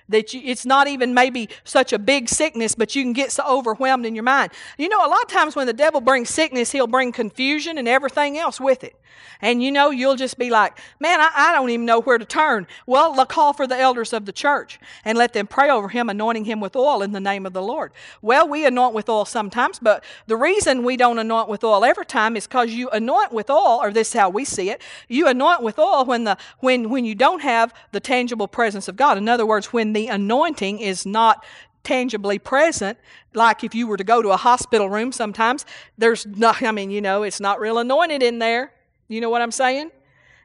[0.09, 3.43] that you, it's not even maybe such a big sickness, but you can get so
[3.47, 4.51] overwhelmed in your mind.
[4.77, 7.87] You know, a lot of times when the devil brings sickness, he'll bring confusion and
[7.87, 8.95] everything else with it.
[9.41, 12.25] And you know, you'll just be like, man, I, I don't even know where to
[12.25, 12.67] turn.
[12.85, 16.45] Well, call for the elders of the church and let them pray over him, anointing
[16.45, 17.91] him with oil in the name of the Lord.
[18.21, 22.05] Well, we anoint with oil sometimes, but the reason we don't anoint with oil every
[22.05, 25.27] time is because you anoint with oil, or this is how we see it, you
[25.27, 29.17] anoint with oil when the when when you don't have the tangible presence of God.
[29.17, 31.43] In other words, when the anointing is not
[31.83, 32.95] tangibly present
[33.33, 35.65] like if you were to go to a hospital room sometimes
[35.97, 38.71] there's not i mean you know it's not real anointed in there
[39.11, 39.91] you know what I'm saying?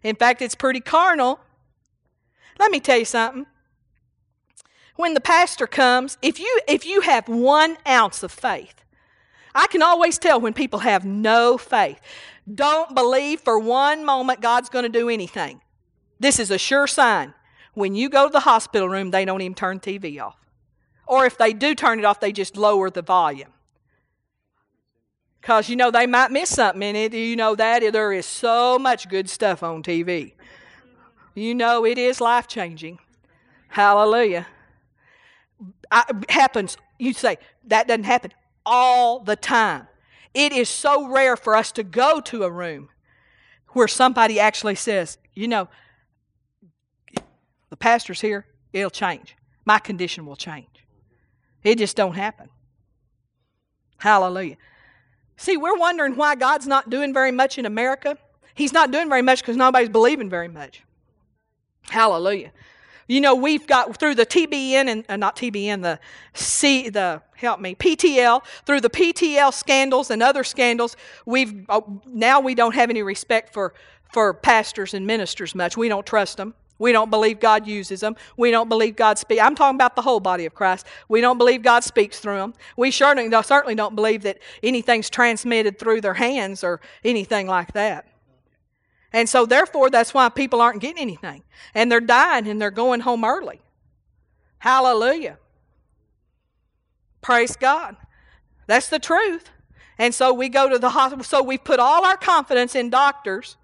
[0.02, 1.38] In fact, it's pretty carnal.
[2.58, 3.46] Let me tell you something.
[4.96, 8.82] When the pastor comes, if you if you have one ounce of faith,
[9.54, 12.00] I can always tell when people have no faith.
[12.52, 15.60] Don't believe for one moment God's going to do anything.
[16.18, 17.34] This is a sure sign.
[17.74, 20.38] When you go to the hospital room, they don't even turn TV off.
[21.06, 23.52] Or if they do turn it off, they just lower the volume.
[25.46, 27.14] Because, you know, they might miss something in it.
[27.14, 30.32] You know that there is so much good stuff on TV.
[31.36, 32.98] You know it is life changing.
[33.68, 34.48] Hallelujah.
[35.88, 38.32] I, happens, you say, that doesn't happen
[38.64, 39.86] all the time.
[40.34, 42.88] It is so rare for us to go to a room
[43.68, 45.68] where somebody actually says, you know,
[47.70, 49.36] the pastor's here, it'll change.
[49.64, 50.66] My condition will change.
[51.62, 52.48] It just don't happen.
[53.98, 54.56] Hallelujah.
[55.36, 58.16] See, we're wondering why God's not doing very much in America.
[58.54, 60.82] He's not doing very much because nobody's believing very much.
[61.90, 62.52] Hallelujah.
[63.08, 66.00] You know, we've got through the TBN and uh, not TBN, the
[66.34, 72.40] C, the help me, PTL, through the PTL scandals and other scandals, we've uh, now
[72.40, 73.74] we don't have any respect for
[74.12, 75.76] for pastors and ministers much.
[75.76, 76.54] We don't trust them.
[76.78, 78.16] We don't believe God uses them.
[78.36, 79.40] We don't believe God speaks.
[79.40, 80.86] I'm talking about the whole body of Christ.
[81.08, 82.54] We don't believe God speaks through them.
[82.76, 88.06] We certainly, certainly don't believe that anything's transmitted through their hands or anything like that.
[89.12, 91.42] And so, therefore, that's why people aren't getting anything.
[91.74, 93.60] And they're dying and they're going home early.
[94.58, 95.38] Hallelujah.
[97.22, 97.96] Praise God.
[98.66, 99.50] That's the truth.
[99.98, 101.24] And so we go to the hospital.
[101.24, 103.56] So we put all our confidence in doctors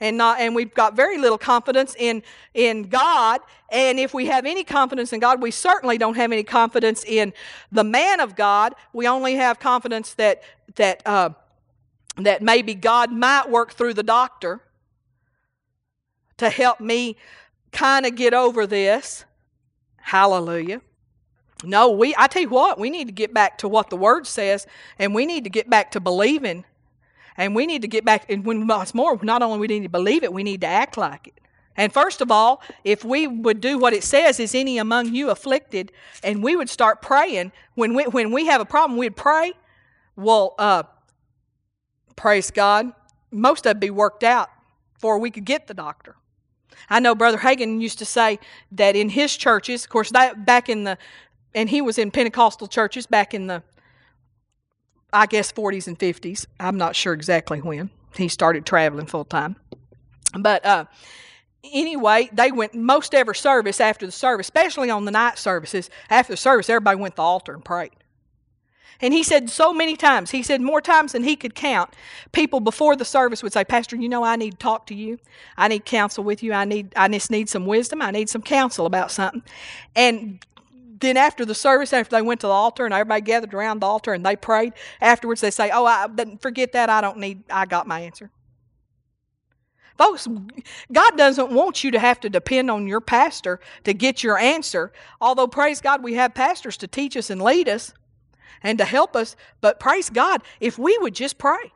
[0.00, 2.22] and not and we've got very little confidence in
[2.54, 3.40] in God.
[3.70, 7.32] And if we have any confidence in God we certainly don't have any confidence in
[7.72, 8.74] the man of God.
[8.92, 10.42] We only have confidence that
[10.76, 11.30] that uh,
[12.16, 14.60] that maybe God might work through the doctor
[16.38, 17.16] to help me
[17.72, 19.24] kind of get over this.
[19.96, 20.80] Hallelujah.
[21.64, 24.26] No we I tell you what we need to get back to what the word
[24.26, 24.66] says
[24.98, 26.64] and we need to get back to believing
[27.38, 29.88] and we need to get back, and when it's more, not only we need to
[29.88, 31.40] believe it, we need to act like it.
[31.76, 35.30] And first of all, if we would do what it says, is any among you
[35.30, 35.92] afflicted,
[36.24, 39.52] and we would start praying, when we, when we have a problem, we'd pray,
[40.16, 40.82] well, uh,
[42.16, 42.92] praise God,
[43.30, 44.50] most of it be worked out
[44.94, 46.16] before we could get the doctor.
[46.90, 48.40] I know Brother Hagin used to say
[48.72, 50.98] that in his churches, of course, that back in the,
[51.54, 53.62] and he was in Pentecostal churches back in the
[55.12, 56.46] I guess 40s and 50s.
[56.60, 59.56] I'm not sure exactly when he started traveling full time.
[60.38, 60.84] But uh,
[61.64, 65.88] anyway, they went most every service after the service, especially on the night services.
[66.10, 67.92] After the service, everybody went to the altar and prayed.
[69.00, 71.90] And he said so many times, he said more times than he could count,
[72.32, 75.18] people before the service would say, Pastor, you know, I need to talk to you.
[75.56, 76.52] I need counsel with you.
[76.52, 78.02] I need I just need some wisdom.
[78.02, 79.44] I need some counsel about something.
[79.94, 80.44] And
[81.00, 83.86] then after the service, after they went to the altar and everybody gathered around the
[83.86, 86.08] altar and they prayed, afterwards they say, Oh, I,
[86.40, 86.90] forget that.
[86.90, 88.30] I don't need, I got my answer.
[89.96, 90.28] Folks,
[90.92, 94.92] God doesn't want you to have to depend on your pastor to get your answer.
[95.20, 97.92] Although, praise God, we have pastors to teach us and lead us
[98.62, 99.34] and to help us.
[99.60, 101.72] But praise God, if we would just pray,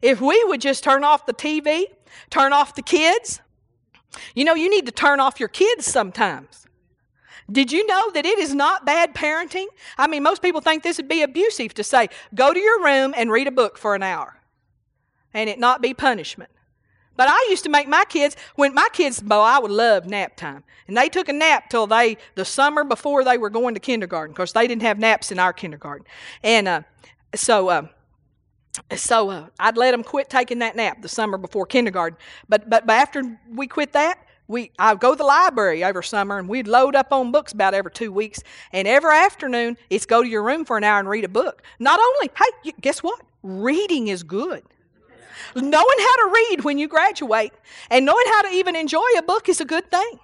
[0.00, 1.84] if we would just turn off the TV,
[2.30, 3.40] turn off the kids,
[4.34, 6.67] you know, you need to turn off your kids sometimes.
[7.50, 9.66] Did you know that it is not bad parenting?
[9.96, 13.14] I mean, most people think this would be abusive to say, go to your room
[13.16, 14.38] and read a book for an hour
[15.32, 16.50] and it not be punishment.
[17.16, 20.36] But I used to make my kids, when my kids, boy, I would love nap
[20.36, 20.62] time.
[20.86, 24.32] And they took a nap till they, the summer before they were going to kindergarten,
[24.32, 26.06] because they didn't have naps in our kindergarten.
[26.44, 26.82] And uh,
[27.34, 27.88] so, uh,
[28.94, 32.16] so uh, I'd let them quit taking that nap the summer before kindergarten.
[32.48, 36.38] But, but, but after we quit that, we I'd go to the library over summer
[36.38, 38.42] and we'd load up on books about every two weeks.
[38.72, 41.62] And every afternoon, it's go to your room for an hour and read a book.
[41.78, 42.30] Not only,
[42.64, 43.20] hey, guess what?
[43.42, 44.64] Reading is good.
[45.54, 47.52] Knowing how to read when you graduate
[47.90, 50.18] and knowing how to even enjoy a book is a good thing.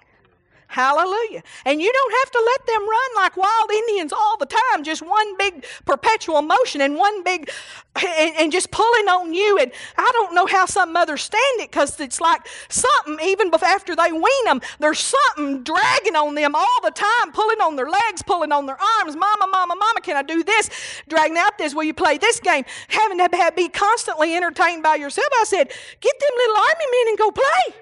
[0.67, 1.43] Hallelujah.
[1.65, 5.01] And you don't have to let them run like wild Indians all the time, just
[5.01, 7.49] one big perpetual motion and one big,
[7.95, 9.57] and, and just pulling on you.
[9.57, 13.95] And I don't know how some mothers stand it because it's like something, even after
[13.95, 18.21] they wean them, there's something dragging on them all the time, pulling on their legs,
[18.25, 19.15] pulling on their arms.
[19.15, 20.69] Mama, mama, mama, can I do this?
[21.07, 21.73] Dragging out this.
[21.73, 22.65] Will you play this game?
[22.89, 25.27] Having to be constantly entertained by yourself.
[25.39, 25.69] I said,
[26.01, 27.75] get them little army men and go play.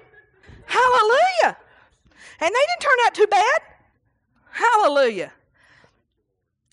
[0.66, 1.56] Hallelujah.
[2.40, 3.60] And they didn't turn out too bad.
[4.50, 5.32] Hallelujah.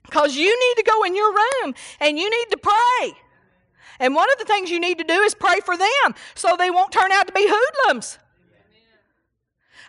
[0.04, 3.14] Because you need to go in your room and you need to pray.
[4.00, 6.72] And one of the things you need to do is pray for them so they
[6.72, 8.18] won't turn out to be hoodlums.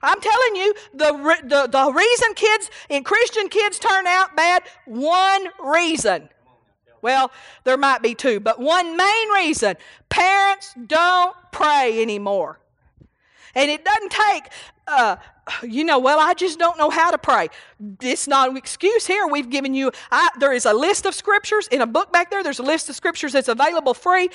[0.03, 1.13] I'm telling you, the,
[1.45, 6.29] the, the reason kids and Christian kids turn out bad, one reason.
[7.03, 7.31] Well,
[7.65, 9.77] there might be two, but one main reason
[10.09, 12.61] parents don't pray anymore.
[13.55, 14.45] And it doesn't take
[14.87, 15.17] uh,
[15.63, 17.49] you know, well, I just don't know how to pray.
[18.01, 19.27] It's not an excuse here.
[19.27, 22.43] We've given you, I, there is a list of scriptures in a book back there.
[22.43, 24.31] There's a list of scriptures that's available free.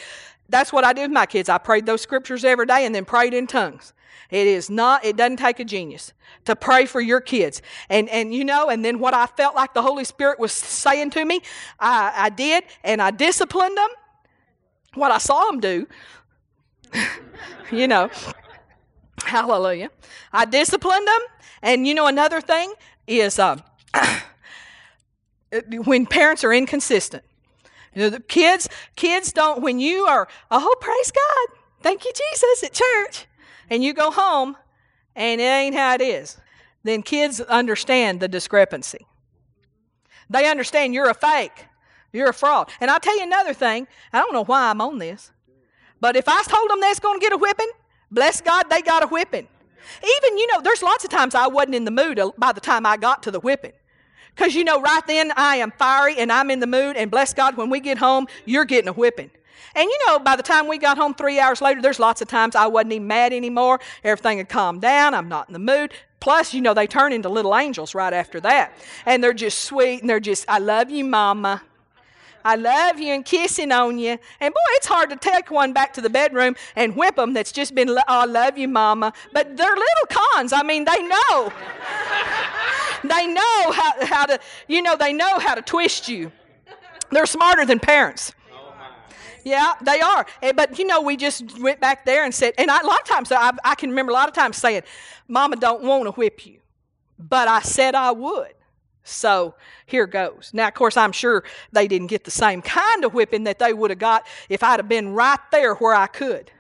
[0.49, 1.49] That's what I do with my kids.
[1.49, 3.93] I prayed those scriptures every day and then prayed in tongues.
[4.29, 6.11] It is not, it doesn't take a genius
[6.45, 7.61] to pray for your kids.
[7.89, 11.11] And, and you know, and then what I felt like the Holy Spirit was saying
[11.11, 11.41] to me,
[11.79, 13.87] I, I did, and I disciplined them.
[14.95, 15.87] What I saw them do,
[17.71, 18.09] you know.
[19.23, 19.89] Hallelujah.
[20.32, 21.21] I disciplined them.
[21.62, 22.73] And you know, another thing
[23.08, 23.58] is uh,
[25.86, 27.23] when parents are inconsistent.
[27.93, 32.63] You know, the kids, kids don't, when you are, oh, praise God, thank you, Jesus,
[32.63, 33.25] at church,
[33.69, 34.56] and you go home
[35.15, 36.38] and it ain't how it is,
[36.84, 39.08] then kids understand the discrepancy.
[40.30, 41.65] They understand you're a fake,
[42.13, 42.69] you're a fraud.
[42.80, 45.32] And I'll tell you another thing, I don't know why I'm on this,
[45.99, 47.71] but if I told them they're going to get a whipping,
[48.11, 49.47] Bless God, they got a whipping.
[50.01, 52.85] Even, you know, there's lots of times I wasn't in the mood by the time
[52.85, 53.73] I got to the whipping.
[54.35, 57.33] Because, you know, right then I am fiery and I'm in the mood, and bless
[57.33, 59.31] God, when we get home, you're getting a whipping.
[59.75, 62.27] And you know, by the time we got home three hours later, there's lots of
[62.27, 63.79] times I wasn't even mad anymore.
[64.03, 65.13] Everything had calmed down.
[65.13, 65.93] I'm not in the mood.
[66.19, 68.73] Plus, you know, they turn into little angels right after that.
[69.05, 71.61] And they're just sweet and they're just, I love you, mama.
[72.47, 74.17] I love you and kissing on you.
[74.39, 77.51] And boy, it's hard to take one back to the bedroom and whip them that's
[77.51, 79.12] just been, oh, I love you, mama.
[79.33, 80.53] But they're little cons.
[80.53, 81.51] I mean, they know.
[83.03, 86.31] they know how, how to, you know, they know how to twist you.
[87.12, 88.31] They're smarter than parents.
[89.43, 90.25] Yeah, they are.
[90.41, 93.01] Eh, but you know, we just went back there and said, and I, a lot
[93.01, 94.83] of times I, I can remember a lot of times saying,
[95.29, 96.60] "Mama don't want to whip you,"
[97.17, 98.53] but I said I would.
[99.07, 100.51] So here goes.
[100.53, 103.73] Now, of course, I'm sure they didn't get the same kind of whipping that they
[103.73, 106.51] would have got if I'd have been right there where I could.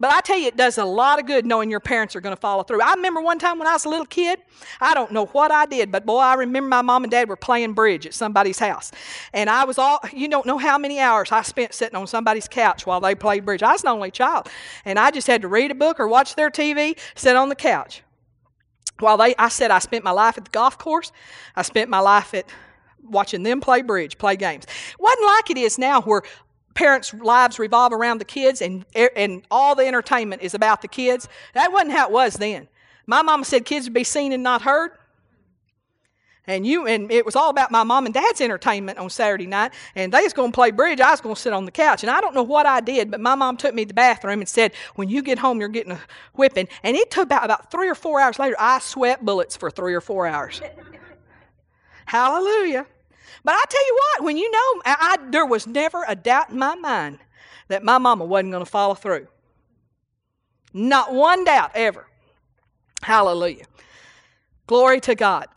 [0.00, 2.34] But I tell you, it does a lot of good knowing your parents are going
[2.34, 2.80] to follow through.
[2.80, 4.40] I remember one time when I was a little kid,
[4.80, 7.36] I don't know what I did, but boy, I remember my mom and dad were
[7.36, 8.92] playing bridge at somebody's house.
[9.32, 12.48] And I was all, you don't know how many hours I spent sitting on somebody's
[12.48, 13.62] couch while they played bridge.
[13.62, 14.48] I was an only child.
[14.84, 17.56] And I just had to read a book or watch their TV, sit on the
[17.56, 18.03] couch.
[19.00, 21.12] While they, I said I spent my life at the golf course,
[21.56, 22.46] I spent my life at
[23.02, 24.64] watching them play bridge, play games.
[24.64, 26.22] It wasn't like it is now where
[26.74, 30.88] parents' lives revolve around the kids and, er, and all the entertainment is about the
[30.88, 31.28] kids.
[31.54, 32.68] That wasn't how it was then.
[33.06, 34.92] My mama said kids would be seen and not heard.
[36.46, 39.72] And you and it was all about my mom and dad's entertainment on Saturday night.
[39.94, 41.00] And they was to play bridge.
[41.00, 42.02] I was to sit on the couch.
[42.02, 44.40] And I don't know what I did, but my mom took me to the bathroom
[44.40, 46.00] and said, "When you get home, you're getting a
[46.34, 48.56] whipping." And it took about about three or four hours later.
[48.58, 50.60] I sweat bullets for three or four hours.
[52.06, 52.86] Hallelujah.
[53.42, 56.50] But I tell you what, when you know, I, I, there was never a doubt
[56.50, 57.18] in my mind
[57.68, 59.28] that my mama wasn't to follow through.
[60.72, 62.06] Not one doubt ever.
[63.02, 63.64] Hallelujah.
[64.66, 65.46] Glory to God.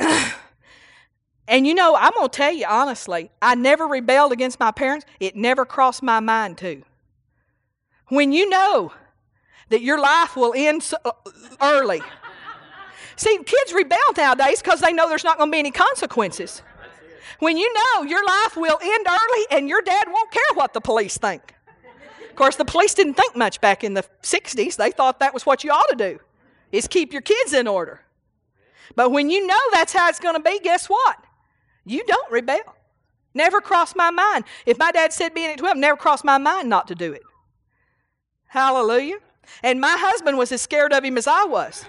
[1.48, 5.06] and you know, I'm going to tell you honestly, I never rebelled against my parents.
[5.20, 6.84] It never crossed my mind to.
[8.08, 8.94] When you know
[9.70, 11.12] that your life will end so uh,
[11.62, 12.02] early.
[13.16, 16.62] See, kids rebel nowadays because they know there's not going to be any consequences.
[17.40, 20.82] When you know your life will end early and your dad won't care what the
[20.82, 21.54] police think.
[22.30, 24.76] Of course, the police didn't think much back in the 60s.
[24.76, 26.20] They thought that was what you ought to do,
[26.72, 28.02] is keep your kids in order.
[28.96, 31.18] But when you know that's how it's going to be, guess what?
[31.88, 32.76] You don't rebel.
[33.34, 34.46] Never crossed my mind.
[34.66, 37.22] If my dad said being at 12, never crossed my mind not to do it.
[38.48, 39.20] Hallelujah.
[39.64, 41.86] And my husband was as scared of him as I was.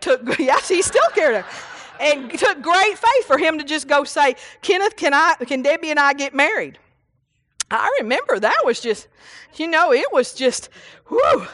[0.00, 1.52] Took, yes, he's still scared of him.
[2.00, 5.90] And took great faith for him to just go say, Kenneth, can I can Debbie
[5.90, 6.78] and I get married?
[7.70, 9.06] I remember that was just,
[9.54, 10.70] you know, it was just,
[11.08, 11.46] whew,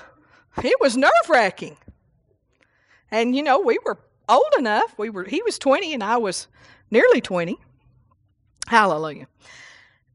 [0.63, 1.77] it was nerve wracking.
[3.11, 3.99] And you know, we were
[4.31, 4.95] old enough.
[4.99, 6.49] We were he was 20 and I was
[6.91, 7.59] nearly 20.
[8.67, 9.27] Hallelujah.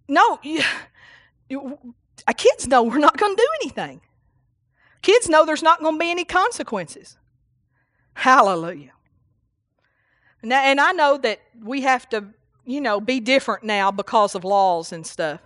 [0.07, 0.61] No, you,
[1.49, 1.77] you,
[2.27, 4.01] uh, kids know we're not going to do anything.
[5.01, 7.17] Kids know there's not going to be any consequences.
[8.13, 8.91] Hallelujah.
[10.41, 12.25] Now, and I know that we have to,
[12.65, 15.41] you know, be different now because of laws and stuff.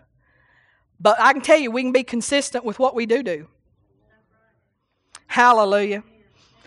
[1.00, 3.48] But I can tell you, we can be consistent with what we do do.
[5.28, 6.04] Hallelujah.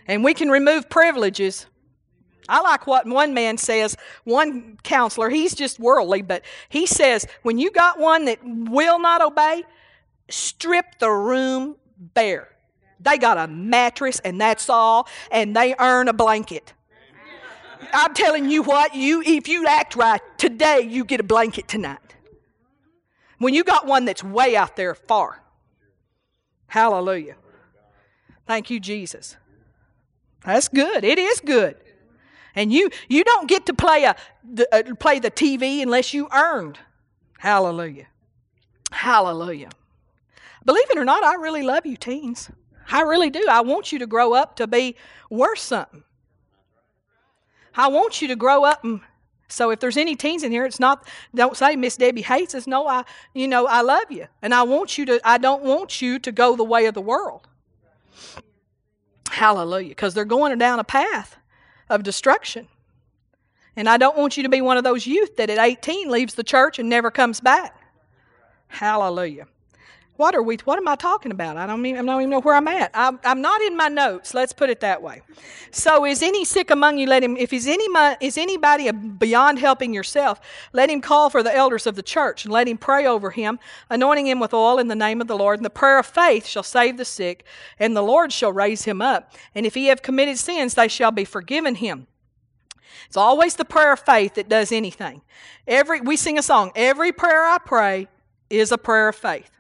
[0.07, 1.67] And we can remove privileges.
[2.49, 7.59] I like what one man says, one counselor, he's just worldly, but he says, when
[7.59, 9.65] you got one that will not obey,
[10.29, 11.77] strip the room
[12.15, 12.49] bare.
[13.01, 16.73] They got a mattress and that's all, and they earn a blanket.
[17.93, 21.99] I'm telling you what, you if you act right today, you get a blanket tonight.
[23.39, 25.43] When you got one that's way out there far.
[26.69, 27.35] Hallelujah.
[28.47, 29.37] Thank you, Jesus.
[30.45, 31.05] That's good.
[31.05, 31.77] It is good.
[32.55, 34.17] And you you don't get to play a
[34.73, 36.79] uh, play the TV unless you earned.
[37.39, 38.07] Hallelujah.
[38.91, 39.71] Hallelujah.
[40.65, 42.51] Believe it or not, I really love you teens.
[42.91, 43.45] I really do.
[43.51, 44.97] I want you to grow up to be
[45.31, 46.05] worth something.
[47.75, 49.01] I want you to grow up and
[49.49, 52.67] so if there's any teens in here, it's not don't say Miss Debbie hates us.
[52.67, 54.27] No, I you know, I love you.
[54.41, 57.03] And I want you to I don't want you to go the way of the
[57.03, 57.49] world.
[59.31, 59.91] Hallelujah.
[59.91, 61.37] Because they're going down a path
[61.93, 62.69] of destruction.
[63.77, 66.35] And I don't want you to be one of those youth that at 18 leaves
[66.35, 67.77] the church and never comes back.
[68.69, 69.47] Hallelujah.
[70.17, 70.59] What are we?
[70.65, 71.57] What am I talking about?
[71.57, 72.91] I don't even, I don't even know where I'm at.
[72.93, 74.35] I'm, I'm not in my notes.
[74.35, 75.23] Let's put it that way.
[75.71, 77.07] So, is any sick among you?
[77.07, 77.37] Let him.
[77.39, 77.87] If is any
[78.21, 80.39] is anybody beyond helping yourself,
[80.75, 83.59] let him call for the elders of the church and let him pray over him,
[83.89, 85.59] anointing him with oil in the name of the Lord.
[85.59, 87.45] And the prayer of faith shall save the sick,
[87.79, 89.33] and the Lord shall raise him up.
[89.55, 92.07] And if he have committed sins, they shall be forgiven him.
[93.07, 95.23] It's always the prayer of faith that does anything.
[95.67, 96.71] Every we sing a song.
[96.75, 98.09] Every prayer I pray
[98.51, 99.52] is a prayer of faith.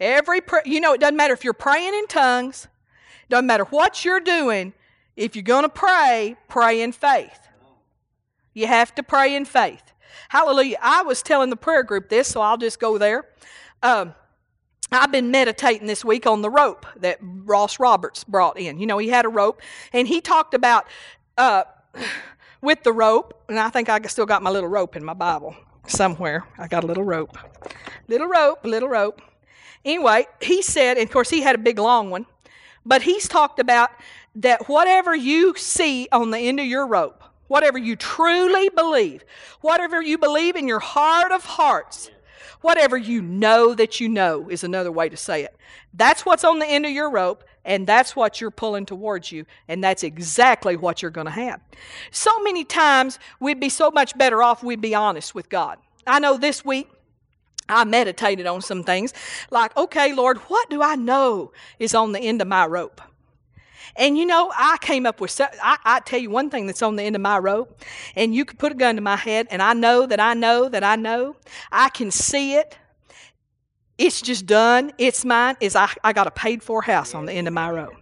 [0.00, 2.68] Every prayer, you know, it doesn't matter if you're praying in tongues,
[3.28, 4.72] doesn't matter what you're doing.
[5.16, 7.48] If you're going to pray, pray in faith.
[8.54, 9.92] You have to pray in faith.
[10.30, 10.78] Hallelujah.
[10.80, 13.28] I was telling the prayer group this, so I'll just go there.
[13.82, 14.14] Um,
[14.92, 18.78] I've been meditating this week on the rope that Ross Roberts brought in.
[18.78, 19.60] You know, he had a rope,
[19.92, 20.86] and he talked about
[21.38, 21.64] uh,
[22.62, 25.54] with the rope, and I think I still got my little rope in my Bible
[25.86, 26.44] somewhere.
[26.58, 27.36] I got a little rope.
[28.08, 29.22] Little rope, little rope.
[29.84, 32.26] Anyway, he said, and of course, he had a big long one,
[32.84, 33.90] but he's talked about
[34.34, 39.24] that whatever you see on the end of your rope, whatever you truly believe,
[39.60, 42.10] whatever you believe in your heart of hearts,
[42.60, 45.56] whatever you know that you know is another way to say it.
[45.94, 49.46] That's what's on the end of your rope, and that's what you're pulling towards you,
[49.66, 51.60] and that's exactly what you're going to have.
[52.10, 55.78] So many times we'd be so much better off we'd be honest with God.
[56.06, 56.88] I know this week
[57.72, 59.12] I meditated on some things
[59.50, 63.00] like, okay, Lord, what do I know is on the end of my rope?
[63.96, 66.96] And you know, I came up with, I, I tell you one thing that's on
[66.96, 67.82] the end of my rope,
[68.14, 70.68] and you could put a gun to my head, and I know that I know
[70.68, 71.36] that I know.
[71.72, 72.78] I can see it.
[73.98, 74.92] It's just done.
[74.96, 75.56] It's mine.
[75.60, 77.94] Is I, I got a paid for house on the end of my rope.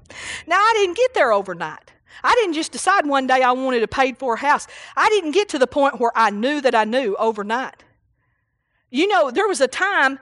[0.46, 1.90] Now, I didn't get there overnight.
[2.22, 4.66] I didn't just decide one day I wanted a paid for house.
[4.96, 7.84] I didn't get to the point where I knew that I knew overnight.
[8.90, 10.18] You know, there was a time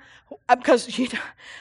[0.48, 1.20] because uh, you know,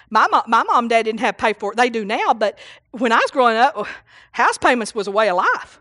[0.10, 1.78] my mom, my mom and dad didn't have pay for it.
[1.78, 2.60] They do now, but
[2.92, 3.88] when I was growing up,
[4.32, 5.80] house payments was a way of life.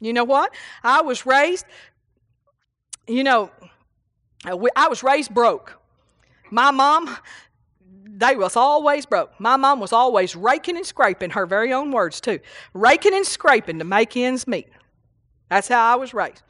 [0.00, 0.54] You know what?
[0.84, 1.66] I was raised,
[3.06, 3.50] you know,
[4.44, 5.76] I was raised broke.
[6.50, 7.16] My mom,
[8.04, 9.38] they was always broke.
[9.40, 12.38] My mom was always raking and scraping, her very own words too.
[12.74, 14.68] Raking and scraping to make ends meet.
[15.48, 16.42] That's how I was raised.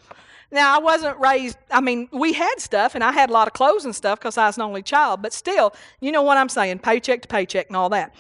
[0.51, 3.53] Now, I wasn't raised, I mean, we had stuff, and I had a lot of
[3.53, 6.49] clothes and stuff because I was an only child, but still, you know what I'm
[6.49, 8.15] saying, paycheck to paycheck and all that.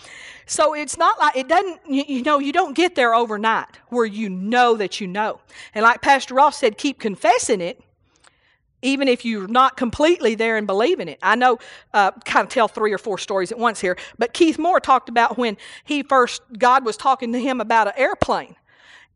[0.44, 4.04] So it's not like, it doesn't, you, you know, you don't get there overnight where
[4.04, 5.40] you know that you know.
[5.74, 7.82] And like Pastor Ross said, keep confessing it
[8.82, 11.18] even if you're not completely there and believing it.
[11.22, 11.58] I know,
[11.94, 15.08] uh, kind of tell three or four stories at once here, but Keith Moore talked
[15.08, 18.54] about when he first, God was talking to him about an airplane.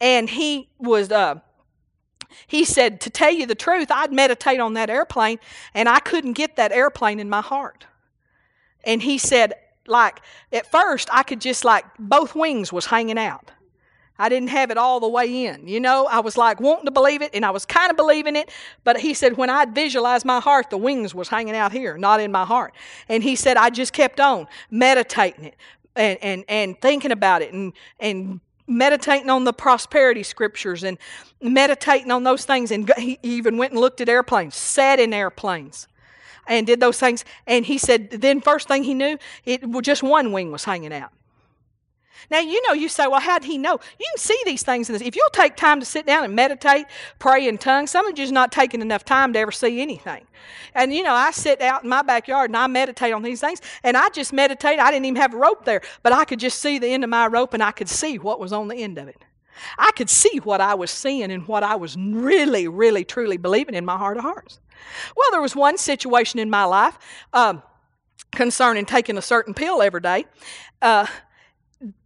[0.01, 1.37] And he was, uh,
[2.47, 5.39] he said, to tell you the truth, I'd meditate on that airplane
[5.75, 7.87] and I couldn't get that airplane in my heart.
[8.85, 9.55] And he said,
[9.87, 10.21] like,
[10.53, 13.51] at first, I could just, like, both wings was hanging out.
[14.19, 15.67] I didn't have it all the way in.
[15.67, 18.37] You know, I was like wanting to believe it and I was kind of believing
[18.37, 18.51] it,
[18.85, 22.21] but he said when I'd visualize my heart, the wings was hanging out here, not
[22.21, 22.75] in my heart.
[23.09, 25.57] And he said I just kept on meditating it
[25.97, 28.41] and, and, and thinking about it and, and
[28.79, 30.99] meditating on the prosperity scriptures and
[31.41, 32.71] meditating on those things.
[32.71, 35.89] And he even went and looked at airplanes, sat in airplanes
[36.47, 37.25] and did those things.
[37.47, 41.13] And he said, then first thing he knew, it just one wing was hanging out.
[42.31, 43.73] Now, you know, you say, well, how did he know?
[43.73, 45.03] You can see these things in this.
[45.03, 46.87] If you'll take time to sit down and meditate,
[47.19, 50.27] pray in tongues, some of you's not taking enough time to ever see anything.
[50.75, 53.61] And, you know, I sit out in my backyard and I meditate on these things,
[53.83, 54.79] and I just meditate.
[54.79, 57.11] I didn't even have a rope there, but I could just see the end of
[57.11, 59.25] my rope and I could see what was on the end of it.
[59.79, 63.75] I could see what I was seeing and what I was really, really, truly believing
[63.75, 64.61] in my heart of hearts.
[65.17, 66.99] Well, there was one situation in my life
[67.33, 67.63] um,
[68.33, 70.25] concerning taking a certain pill every day.
[70.81, 71.07] Uh,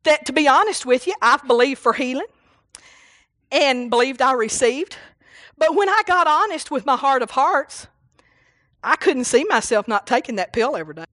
[0.05, 2.27] that, to be honest with you, I've believed for healing
[3.51, 4.97] and believed I received.
[5.59, 7.87] But when I got honest with my heart of hearts,
[8.83, 11.05] I couldn't see myself not taking that pill every day.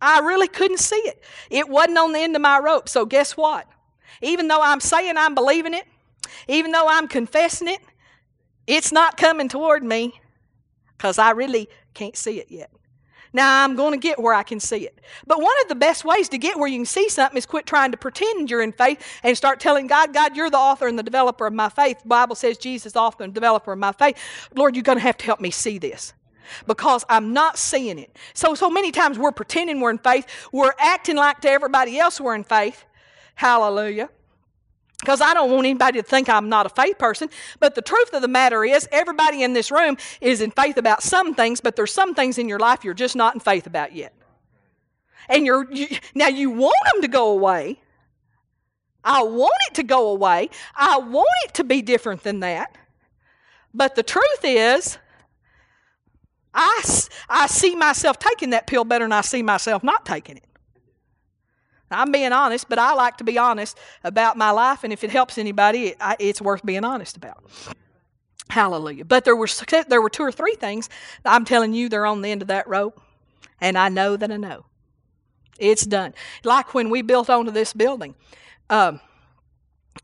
[0.00, 1.22] I really couldn't see it.
[1.50, 2.88] It wasn't on the end of my rope.
[2.88, 3.66] So, guess what?
[4.22, 5.84] Even though I'm saying I'm believing it,
[6.48, 7.80] even though I'm confessing it,
[8.66, 10.20] it's not coming toward me
[10.96, 12.70] because I really can't see it yet.
[13.32, 15.00] Now I'm going to get where I can see it.
[15.26, 17.66] But one of the best ways to get where you can see something is quit
[17.66, 20.98] trying to pretend you're in faith and start telling God, God, you're the author and
[20.98, 22.02] the developer of my faith.
[22.02, 24.16] The Bible says Jesus, author and developer of my faith.
[24.54, 26.14] Lord, you're going to have to help me see this
[26.66, 28.16] because I'm not seeing it.
[28.34, 30.26] So, so many times we're pretending we're in faith.
[30.52, 32.84] We're acting like to everybody else we're in faith.
[33.34, 34.08] Hallelujah.
[35.00, 37.28] Because I don't want anybody to think I'm not a faith person.
[37.60, 41.02] But the truth of the matter is, everybody in this room is in faith about
[41.02, 43.94] some things, but there's some things in your life you're just not in faith about
[43.94, 44.14] yet.
[45.28, 47.80] And you're you, now you want them to go away.
[49.04, 50.50] I want it to go away.
[50.74, 52.74] I want it to be different than that.
[53.72, 54.98] But the truth is,
[56.54, 56.82] I,
[57.28, 60.45] I see myself taking that pill better than I see myself not taking it.
[61.90, 65.10] I'm being honest, but I like to be honest about my life, and if it
[65.10, 67.44] helps anybody, it's worth being honest about.
[68.48, 69.04] Hallelujah.
[69.04, 69.48] But there were
[69.88, 70.88] there were two or three things
[71.24, 73.00] I'm telling you they're on the end of that rope,
[73.60, 74.66] and I know that I know.
[75.58, 76.14] It's done.
[76.44, 78.14] Like when we built onto this building,
[78.68, 79.00] um,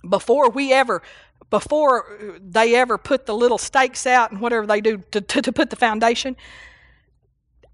[0.09, 1.03] before we ever
[1.51, 5.53] before they ever put the little stakes out and whatever they do to, to, to
[5.53, 6.37] put the foundation,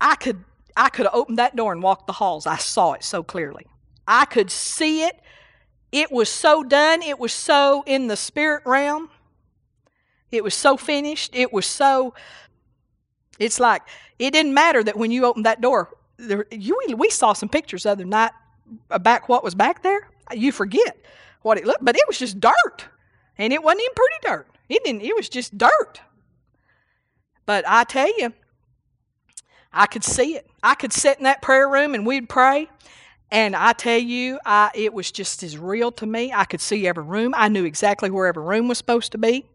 [0.00, 0.44] I could
[0.76, 2.46] I could opened that door and walked the halls.
[2.46, 3.66] I saw it so clearly.
[4.08, 5.20] I could see it.
[5.92, 7.02] It was so done.
[7.02, 9.10] It was so in the spirit realm.
[10.32, 11.34] It was so finished.
[11.34, 12.14] It was so.
[13.38, 13.82] It's like
[14.18, 17.84] it didn't matter that when you opened that door, there, you we saw some pictures
[17.84, 18.32] the other night
[18.90, 20.08] about what was back there.
[20.32, 20.96] You forget
[21.42, 22.86] what it looked, but it was just dirt,
[23.36, 24.46] and it wasn't even pretty dirt.
[24.68, 25.02] It didn't.
[25.02, 26.00] It was just dirt.
[27.46, 28.32] But I tell you,
[29.72, 30.46] I could see it.
[30.62, 32.68] I could sit in that prayer room and we'd pray,
[33.30, 36.32] and I tell you, I, it was just as real to me.
[36.32, 37.34] I could see every room.
[37.36, 39.46] I knew exactly where every room was supposed to be.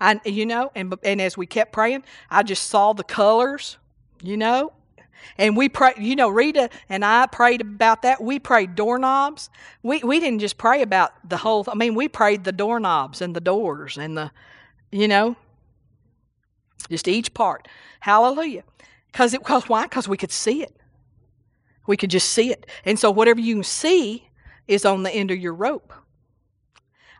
[0.00, 3.76] I, you know, and and as we kept praying, I just saw the colors,
[4.22, 4.72] you know,
[5.36, 5.98] and we prayed.
[5.98, 8.22] You know, Rita and I prayed about that.
[8.22, 9.50] We prayed doorknobs.
[9.82, 11.66] We we didn't just pray about the whole.
[11.68, 14.30] I mean, we prayed the doorknobs and the doors and the,
[14.90, 15.36] you know,
[16.88, 17.68] just each part.
[18.00, 18.64] Hallelujah.
[19.12, 19.82] Because it because why?
[19.82, 20.74] Because we could see it.
[21.90, 22.66] We could just see it.
[22.84, 24.28] And so whatever you see
[24.68, 25.92] is on the end of your rope.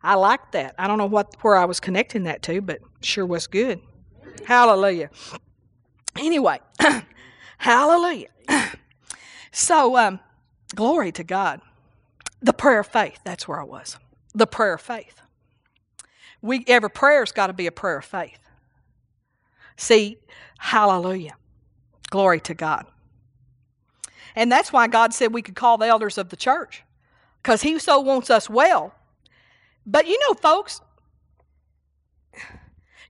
[0.01, 0.77] I like that.
[0.79, 3.81] I don't know what where I was connecting that to, but sure was good.
[4.47, 5.11] Hallelujah.
[6.17, 6.61] Anyway,
[7.59, 8.29] hallelujah.
[9.51, 10.21] so, um,
[10.77, 11.61] glory to God.
[12.41, 13.99] The prayer of faith, that's where I was.
[14.37, 15.21] The prayer of faith.
[16.43, 18.39] we every prayer's got to be a prayer of faith.
[19.77, 20.19] See,
[20.61, 21.35] hallelujah.
[22.09, 22.87] Glory to God.
[24.37, 26.83] And that's why God said we could call the elders of the church.
[27.43, 28.95] Because He so wants us well.
[29.87, 30.81] But you know, folks,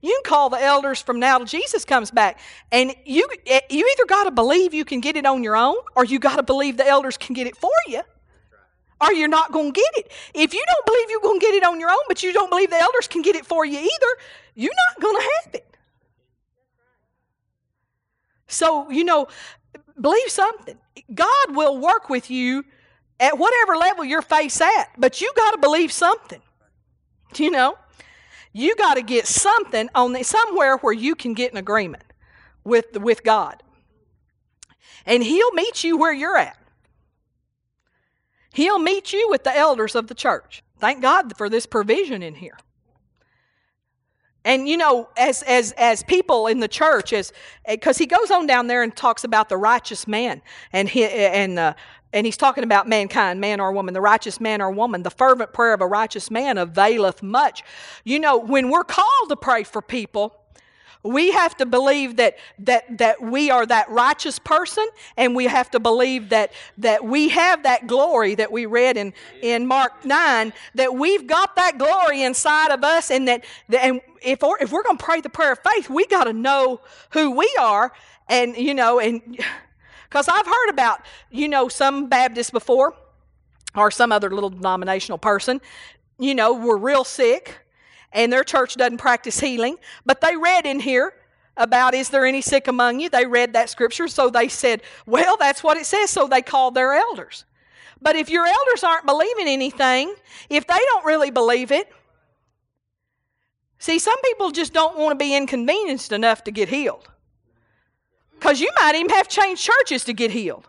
[0.01, 2.39] you can call the elders from now till Jesus comes back.
[2.71, 3.61] And you, you
[3.91, 6.43] either got to believe you can get it on your own, or you got to
[6.43, 8.01] believe the elders can get it for you,
[8.99, 10.11] or you're not going to get it.
[10.33, 12.49] If you don't believe you're going to get it on your own, but you don't
[12.49, 14.21] believe the elders can get it for you either,
[14.55, 15.77] you're not going to have it.
[18.47, 19.27] So, you know,
[20.01, 20.77] believe something.
[21.13, 22.63] God will work with you
[23.19, 26.41] at whatever level your faith's at, but you got to believe something.
[27.35, 27.77] You know,
[28.51, 32.03] you got to get something on the, somewhere where you can get an agreement
[32.63, 33.63] with with God,
[35.05, 36.57] and He'll meet you where you're at.
[38.53, 40.61] He'll meet you with the elders of the church.
[40.77, 42.57] Thank God for this provision in here.
[44.43, 47.31] And you know, as as as people in the church, as
[47.67, 50.41] because he goes on down there and talks about the righteous man,
[50.73, 51.73] and he and uh,
[52.11, 55.03] and he's talking about mankind, man or woman, the righteous man or woman.
[55.03, 57.63] The fervent prayer of a righteous man availeth much.
[58.03, 60.40] You know, when we're called to pray for people,
[61.03, 64.87] we have to believe that, that, that we are that righteous person,
[65.17, 69.13] and we have to believe that, that we have that glory that we read in,
[69.41, 73.45] in Mark 9, that we've got that glory inside of us, and that,
[73.77, 76.33] and if, we're, if we're going to pray the prayer of faith, we got to
[76.33, 76.81] know
[77.11, 77.91] who we are,
[78.27, 79.21] and, you know, and
[80.09, 82.95] because I've heard about, you know, some Baptists before,
[83.75, 85.61] or some other little denominational person,
[86.19, 87.61] you know, were real sick
[88.13, 89.77] and their church doesn't practice healing.
[90.05, 91.13] But they read in here
[91.57, 93.09] about, Is there any sick among you?
[93.09, 96.75] They read that scripture, so they said, Well, that's what it says, so they called
[96.75, 97.45] their elders.
[98.01, 100.15] But if your elders aren't believing anything,
[100.49, 101.91] if they don't really believe it,
[103.77, 107.07] see, some people just don't want to be inconvenienced enough to get healed.
[108.33, 110.67] Because you might even have changed churches to get healed.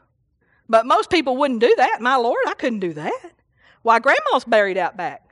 [0.68, 2.02] But most people wouldn't do that.
[2.02, 3.32] My Lord, I couldn't do that.
[3.80, 5.31] Why, Grandma's buried out back.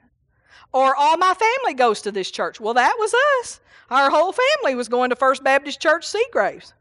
[0.73, 2.61] Or all my family goes to this church.
[2.61, 3.61] Well, that was us.
[3.91, 6.73] Our whole family was going to First Baptist Church Seagraves.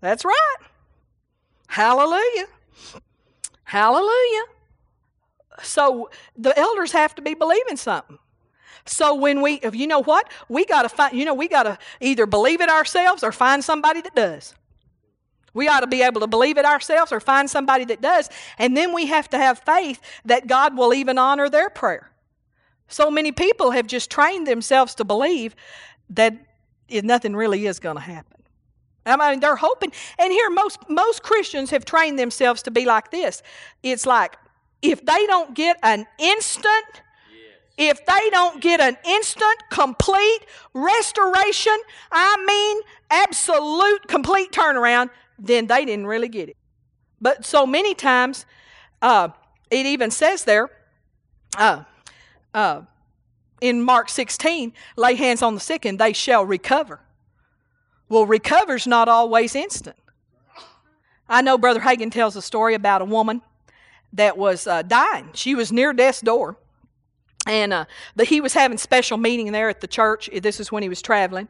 [0.00, 0.56] That's right.
[1.66, 2.46] Hallelujah.
[3.64, 4.44] Hallelujah.
[5.62, 8.18] So the elders have to be believing something.
[8.86, 11.62] So when we, if you know what, we got to find, you know, we got
[11.64, 14.54] to either believe it ourselves or find somebody that does.
[15.54, 18.28] We ought to be able to believe it ourselves or find somebody that does.
[18.58, 22.10] And then we have to have faith that God will even honor their prayer.
[22.88, 25.56] So many people have just trained themselves to believe
[26.10, 26.34] that
[26.90, 28.42] nothing really is going to happen.
[29.06, 29.92] I mean, they're hoping.
[30.18, 33.42] And here, most, most Christians have trained themselves to be like this.
[33.82, 34.36] It's like,
[34.80, 37.02] if they don't get an instant,
[37.76, 40.40] if they don't get an instant, complete
[40.72, 41.76] restoration,
[42.12, 46.56] I mean, absolute, complete turnaround, then they didn't really get it.
[47.20, 48.46] But so many times,
[49.02, 49.30] uh,
[49.70, 50.70] it even says there,
[51.56, 51.84] uh,
[52.54, 52.82] uh,
[53.60, 57.00] in Mark 16, lay hands on the sick and they shall recover.
[58.08, 59.96] Well, recover's not always instant.
[61.28, 63.42] I know Brother Hagin tells a story about a woman
[64.12, 65.30] that was uh, dying.
[65.34, 66.56] She was near death's door.
[67.46, 67.84] And uh,
[68.16, 70.30] the, he was having special meeting there at the church.
[70.42, 71.48] This is when he was traveling.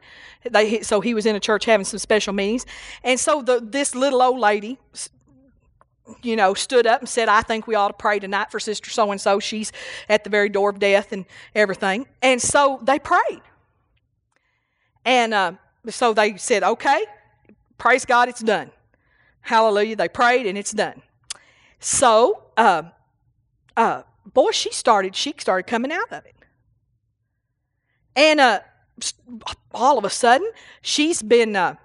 [0.49, 2.67] They, so he was in a church having some special meetings.
[3.05, 4.79] And so the, this little old lady
[6.23, 8.91] you know, stood up and said, I think we ought to pray tonight for Sister
[8.91, 9.41] so and so.
[9.41, 9.73] She's
[10.09, 11.25] at the very door of death and
[11.55, 12.07] everything.
[12.23, 13.41] And so they prayed.
[15.05, 15.53] And uh,
[15.89, 17.05] so they said, okay,
[17.79, 18.71] praise God, it's done.
[19.41, 19.97] Hallelujah.
[19.97, 21.03] They prayed and it's done.
[21.81, 22.85] So, uh,
[23.77, 24.03] uh,
[24.33, 26.35] boy, she started, she started coming out of it.
[28.17, 28.61] And uh,
[29.73, 30.51] all of a sudden,
[30.81, 31.77] she's been, uh,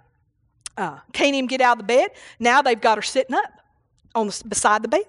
[0.77, 2.11] uh, can't even get out of the bed.
[2.37, 3.58] Now they've got her sitting up
[4.15, 5.05] on the, beside the bed.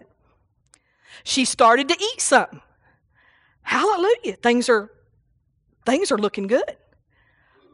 [1.24, 2.60] She started to eat something.
[3.62, 4.36] Hallelujah.
[4.42, 4.90] Things are
[5.84, 6.76] things are looking good.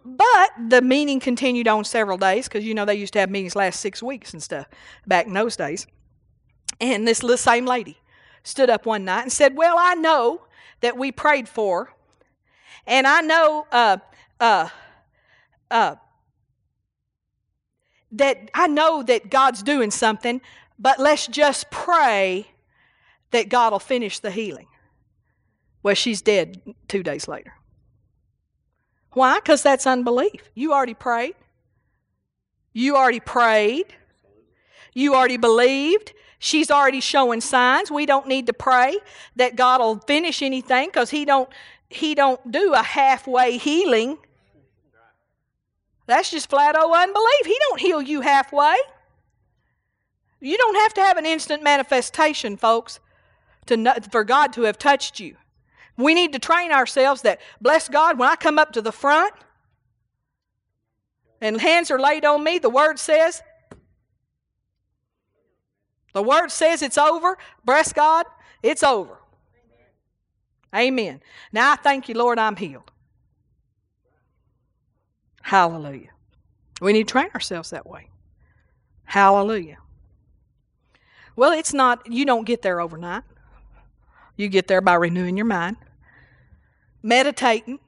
[0.05, 3.57] But the meeting continued on several days because you know they used to have meetings
[3.57, 4.67] last six weeks and stuff
[5.07, 5.87] back in those days.
[6.81, 7.99] And this little same lady
[8.43, 10.43] stood up one night and said, Well, I know
[10.81, 11.93] that we prayed for,
[12.87, 13.97] and I know uh,
[14.39, 14.69] uh,
[15.71, 15.97] uh,
[18.13, 20.41] that I know that God's doing something,
[20.79, 22.47] but let's just pray
[23.31, 24.67] that God will finish the healing.
[25.83, 27.55] Well, she's dead two days later.
[29.13, 29.37] Why?
[29.37, 30.51] Because that's unbelief.
[30.55, 31.35] You already prayed.
[32.73, 33.87] You already prayed.
[34.93, 36.13] You already believed.
[36.39, 37.91] She's already showing signs.
[37.91, 38.99] We don't need to pray
[39.37, 41.49] that God will finish anything because He don't.
[41.89, 44.19] he don't do a halfway healing.
[46.07, 47.47] That's just flat old unbelief.
[47.47, 48.77] He don't heal you halfway.
[50.47, 53.01] You don't have to have an instant manifestation, folks,
[53.67, 55.35] to for God to have touched you.
[55.97, 59.35] We need to train ourselves that, bless God, when I come up to the front
[61.41, 63.43] and hands are laid on me, the Word says,
[66.13, 67.37] the Word says it's over.
[67.65, 68.25] Bless God,
[68.63, 69.19] it's over.
[70.73, 71.23] Amen.
[71.51, 72.93] Now I thank you, Lord, I'm healed.
[75.43, 76.11] Hallelujah.
[76.81, 78.11] We need to train ourselves that way.
[79.07, 79.79] Hallelujah.
[81.37, 83.23] Well, it's not, you don't get there overnight.
[84.37, 85.77] You get there by renewing your mind,
[87.03, 87.79] meditating,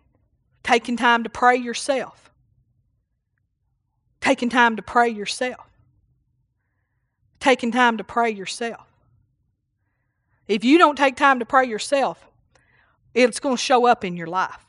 [0.62, 2.30] taking time to pray yourself.
[4.20, 5.66] Taking time to pray yourself.
[7.40, 8.86] Taking time to pray yourself.
[10.46, 12.26] If you don't take time to pray yourself,
[13.14, 14.66] it's going to show up in your life.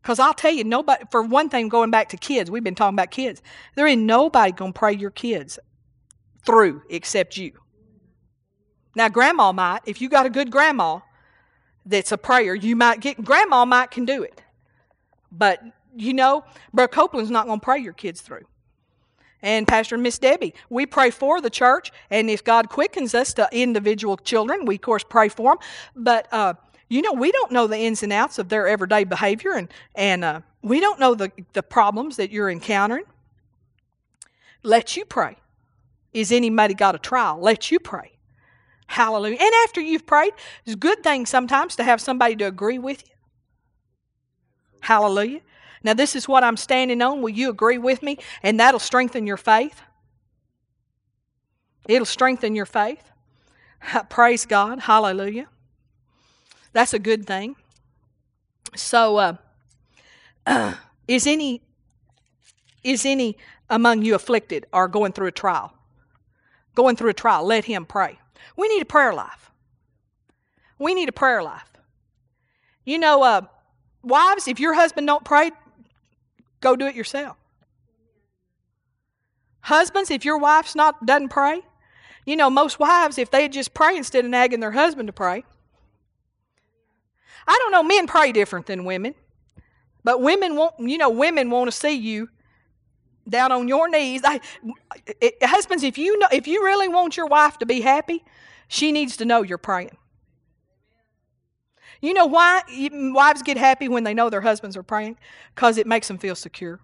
[0.00, 2.94] Because I'll tell you, nobody, for one thing, going back to kids, we've been talking
[2.94, 3.42] about kids,
[3.74, 5.58] there ain't nobody going to pray your kids
[6.46, 7.52] through except you.
[8.98, 10.98] Now, grandma might, if you got a good grandma
[11.86, 14.42] that's a prayer, you might get, grandma might can do it.
[15.30, 15.62] But,
[15.94, 16.44] you know,
[16.74, 18.46] Brother Copeland's not going to pray your kids through.
[19.40, 23.32] And Pastor and Miss Debbie, we pray for the church, and if God quickens us
[23.34, 25.58] to individual children, we, of course, pray for them.
[25.94, 26.54] But, uh,
[26.88, 30.24] you know, we don't know the ins and outs of their everyday behavior, and, and
[30.24, 33.04] uh, we don't know the, the problems that you're encountering.
[34.64, 35.36] Let you pray.
[36.12, 37.38] Is anybody got a trial?
[37.38, 38.17] Let you pray.
[38.88, 39.36] Hallelujah.
[39.38, 40.32] And after you've prayed,
[40.64, 43.14] it's a good thing sometimes to have somebody to agree with you.
[44.80, 45.40] Hallelujah.
[45.84, 47.22] Now, this is what I'm standing on.
[47.22, 48.18] Will you agree with me?
[48.42, 49.82] And that'll strengthen your faith.
[51.86, 53.10] It'll strengthen your faith.
[54.08, 54.80] Praise God.
[54.80, 55.48] Hallelujah.
[56.72, 57.56] That's a good thing.
[58.74, 59.36] So, uh,
[60.46, 60.74] uh,
[61.08, 61.62] is any
[62.82, 63.36] is any
[63.68, 65.74] among you afflicted or going through a trial?
[66.74, 68.18] Going through a trial, let him pray.
[68.56, 69.50] We need a prayer life.
[70.78, 71.70] We need a prayer life.
[72.84, 73.42] You know, uh,
[74.02, 75.50] wives, if your husband don't pray,
[76.60, 77.36] go do it yourself.
[79.60, 81.60] Husbands, if your wife's not doesn't pray,
[82.24, 85.44] you know, most wives, if they just pray instead of nagging their husband to pray.
[87.46, 89.14] I don't know, men pray different than women.
[90.04, 92.28] But women want, you know, women want to see you
[93.28, 94.22] down on your knees.
[94.24, 94.40] I,
[95.20, 98.24] it, husbands, if you know, if you really want your wife to be happy,
[98.68, 99.96] she needs to know you're praying.
[102.00, 102.62] You know why
[103.12, 105.18] wives get happy when they know their husbands are praying?
[105.54, 106.78] Because it makes them feel secure.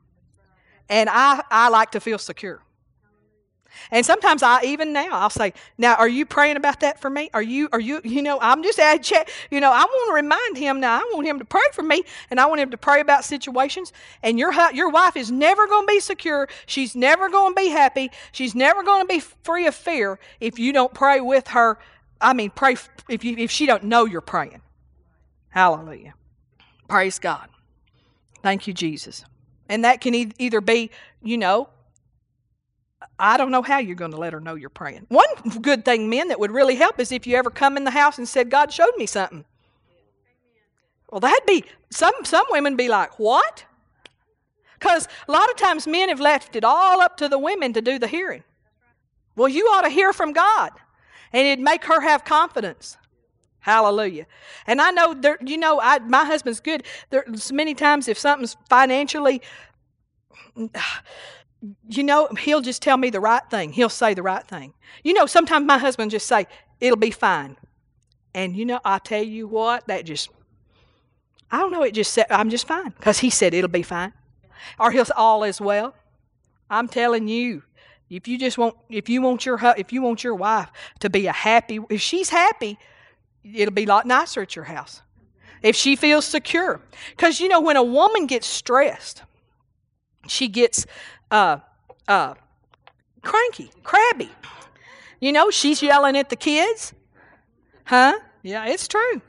[0.89, 2.64] And I, I like to feel secure.
[3.91, 7.31] And sometimes I even now I'll say, "Now, are you praying about that for me?
[7.35, 9.31] Are you are you you know I'm just at check.
[9.51, 10.99] You know I want to remind him now.
[10.99, 13.93] I want him to pray for me, and I want him to pray about situations.
[14.23, 16.49] And your your wife is never going to be secure.
[16.67, 18.11] She's never going to be happy.
[18.33, 21.79] She's never going to be free of fear if you don't pray with her.
[22.21, 22.77] I mean, pray
[23.09, 24.63] if you if she don't know you're praying.
[25.51, 26.15] Hallelujah.
[26.89, 27.49] Praise God.
[28.43, 29.25] Thank you, Jesus.
[29.69, 30.91] And that can e- either be,
[31.23, 31.69] you know,
[33.19, 35.07] I don't know how you're going to let her know you're praying.
[35.09, 35.27] One
[35.61, 38.19] good thing, men, that would really help is if you ever come in the house
[38.19, 39.45] and said, God showed me something.
[41.11, 43.65] Well, that'd be, some, some women be like, what?
[44.79, 47.81] Because a lot of times men have left it all up to the women to
[47.81, 48.43] do the hearing.
[49.37, 50.73] Well, you ought to hear from God,
[51.33, 52.97] and it'd make her have confidence.
[53.61, 54.27] Hallelujah.
[54.67, 56.85] And I know there, you know, I, my husband's good.
[57.09, 59.41] There's many times if something's financially
[61.89, 63.73] you know, he'll just tell me the right thing.
[63.73, 64.75] He'll say the right thing.
[65.03, 66.47] You know, sometimes my husband just say,
[66.81, 67.57] it'll be fine.
[68.35, 70.29] And you know, I tell you what, that just,
[71.51, 72.91] I don't know, it just said, I'm just fine.
[72.91, 74.13] Because he said it'll be fine.
[74.79, 75.95] Or he'll say, all is well.
[76.69, 77.63] I'm telling you,
[78.11, 81.27] if you just want, if you want your, if you want your wife to be
[81.27, 82.79] a happy, if she's happy,
[83.45, 85.03] it'll be a lot nicer at your house.
[85.63, 86.81] If she feels secure.
[87.11, 89.23] Because, you know, when a woman gets stressed,
[90.27, 90.87] she gets
[91.31, 91.59] uh,
[92.09, 92.35] uh,
[93.23, 94.31] cranky, crabby.
[95.21, 96.93] You know, she's yelling at the kids.
[97.85, 98.19] Huh?
[98.43, 99.23] Yeah, it's true.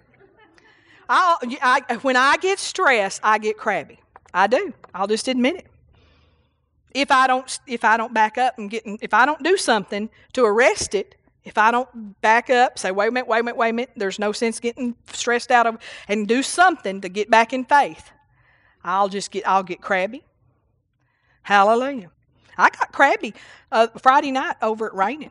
[1.08, 4.00] I, I, when I get stressed, I get crabby.
[4.34, 4.74] I do.
[4.93, 5.68] I'll just admit it.
[6.93, 10.10] If I don't, if I don't back up and get, if I don't do something
[10.34, 13.58] to arrest it, if I don't back up, say, wait a minute, wait a minute,
[13.58, 15.78] wait a minute, there's no sense getting stressed out of,
[16.08, 18.12] and do something to get back in faith,
[18.84, 20.24] I'll just get, I'll get crabby.
[21.46, 22.10] Hallelujah.
[22.58, 23.36] I got crabby
[23.72, 25.30] uh, Friday night over it raining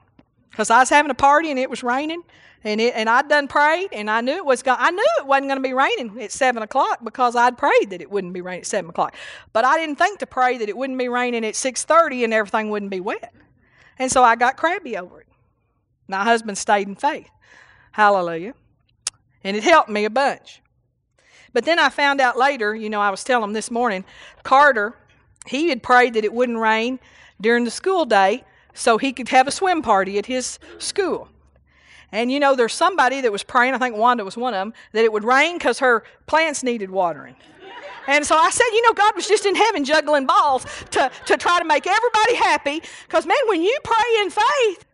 [0.49, 2.23] because I was having a party and it was raining.
[2.63, 4.79] And, it, and I'd done prayed, and I knew it was going.
[4.81, 8.01] I knew it wasn't going to be raining at seven o'clock because I'd prayed that
[8.01, 9.15] it wouldn't be raining at seven o'clock.
[9.53, 12.33] But I didn't think to pray that it wouldn't be raining at six thirty and
[12.33, 13.35] everything wouldn't be wet.
[13.99, 15.27] And so I got crabby over it.
[16.09, 17.29] My husband stayed in faith.
[17.93, 18.55] Hallelujah.
[19.43, 20.63] And it helped me a bunch.
[21.53, 24.07] But then I found out later, you know, I was telling him this morning,
[24.43, 24.97] Carter,
[25.47, 26.99] he had prayed that it wouldn't rain
[27.41, 31.29] during the school day so he could have a swim party at his school.
[32.13, 34.75] And you know, there's somebody that was praying, I think Wanda was one of them,
[34.93, 37.37] that it would rain because her plants needed watering.
[38.07, 41.37] And so I said, you know, God was just in heaven juggling balls to, to
[41.37, 42.83] try to make everybody happy.
[43.07, 44.85] Because, man, when you pray in faith,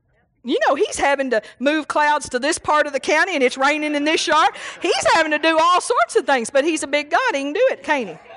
[0.45, 3.59] you know, he's having to move clouds to this part of the county and it's
[3.59, 4.51] raining in this yard.
[4.81, 7.35] He's having to do all sorts of things, but he's a big God.
[7.35, 8.30] He can do it, can't he?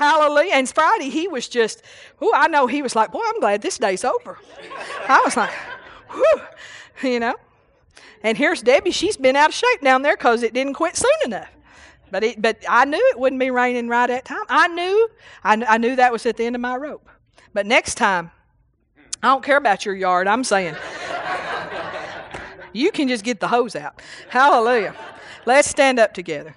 [0.00, 0.52] Hallelujah.
[0.54, 1.82] And Friday, he was just,
[2.22, 4.38] oh, I know he was like, boy, I'm glad this day's over.
[5.06, 5.50] I was like,
[6.10, 7.36] whew, you know.
[8.22, 8.92] And here's Debbie.
[8.92, 11.50] She's been out of shape down there because it didn't quit soon enough.
[12.10, 14.44] But it, but I knew it wouldn't be raining right at time.
[14.48, 15.10] I knew,
[15.44, 17.06] I, I knew that was at the end of my rope.
[17.52, 18.30] But next time,
[19.22, 20.28] I don't care about your yard.
[20.28, 20.76] I'm saying,
[22.72, 24.00] you can just get the hose out.
[24.30, 24.94] Hallelujah.
[25.44, 26.54] Let's stand up together.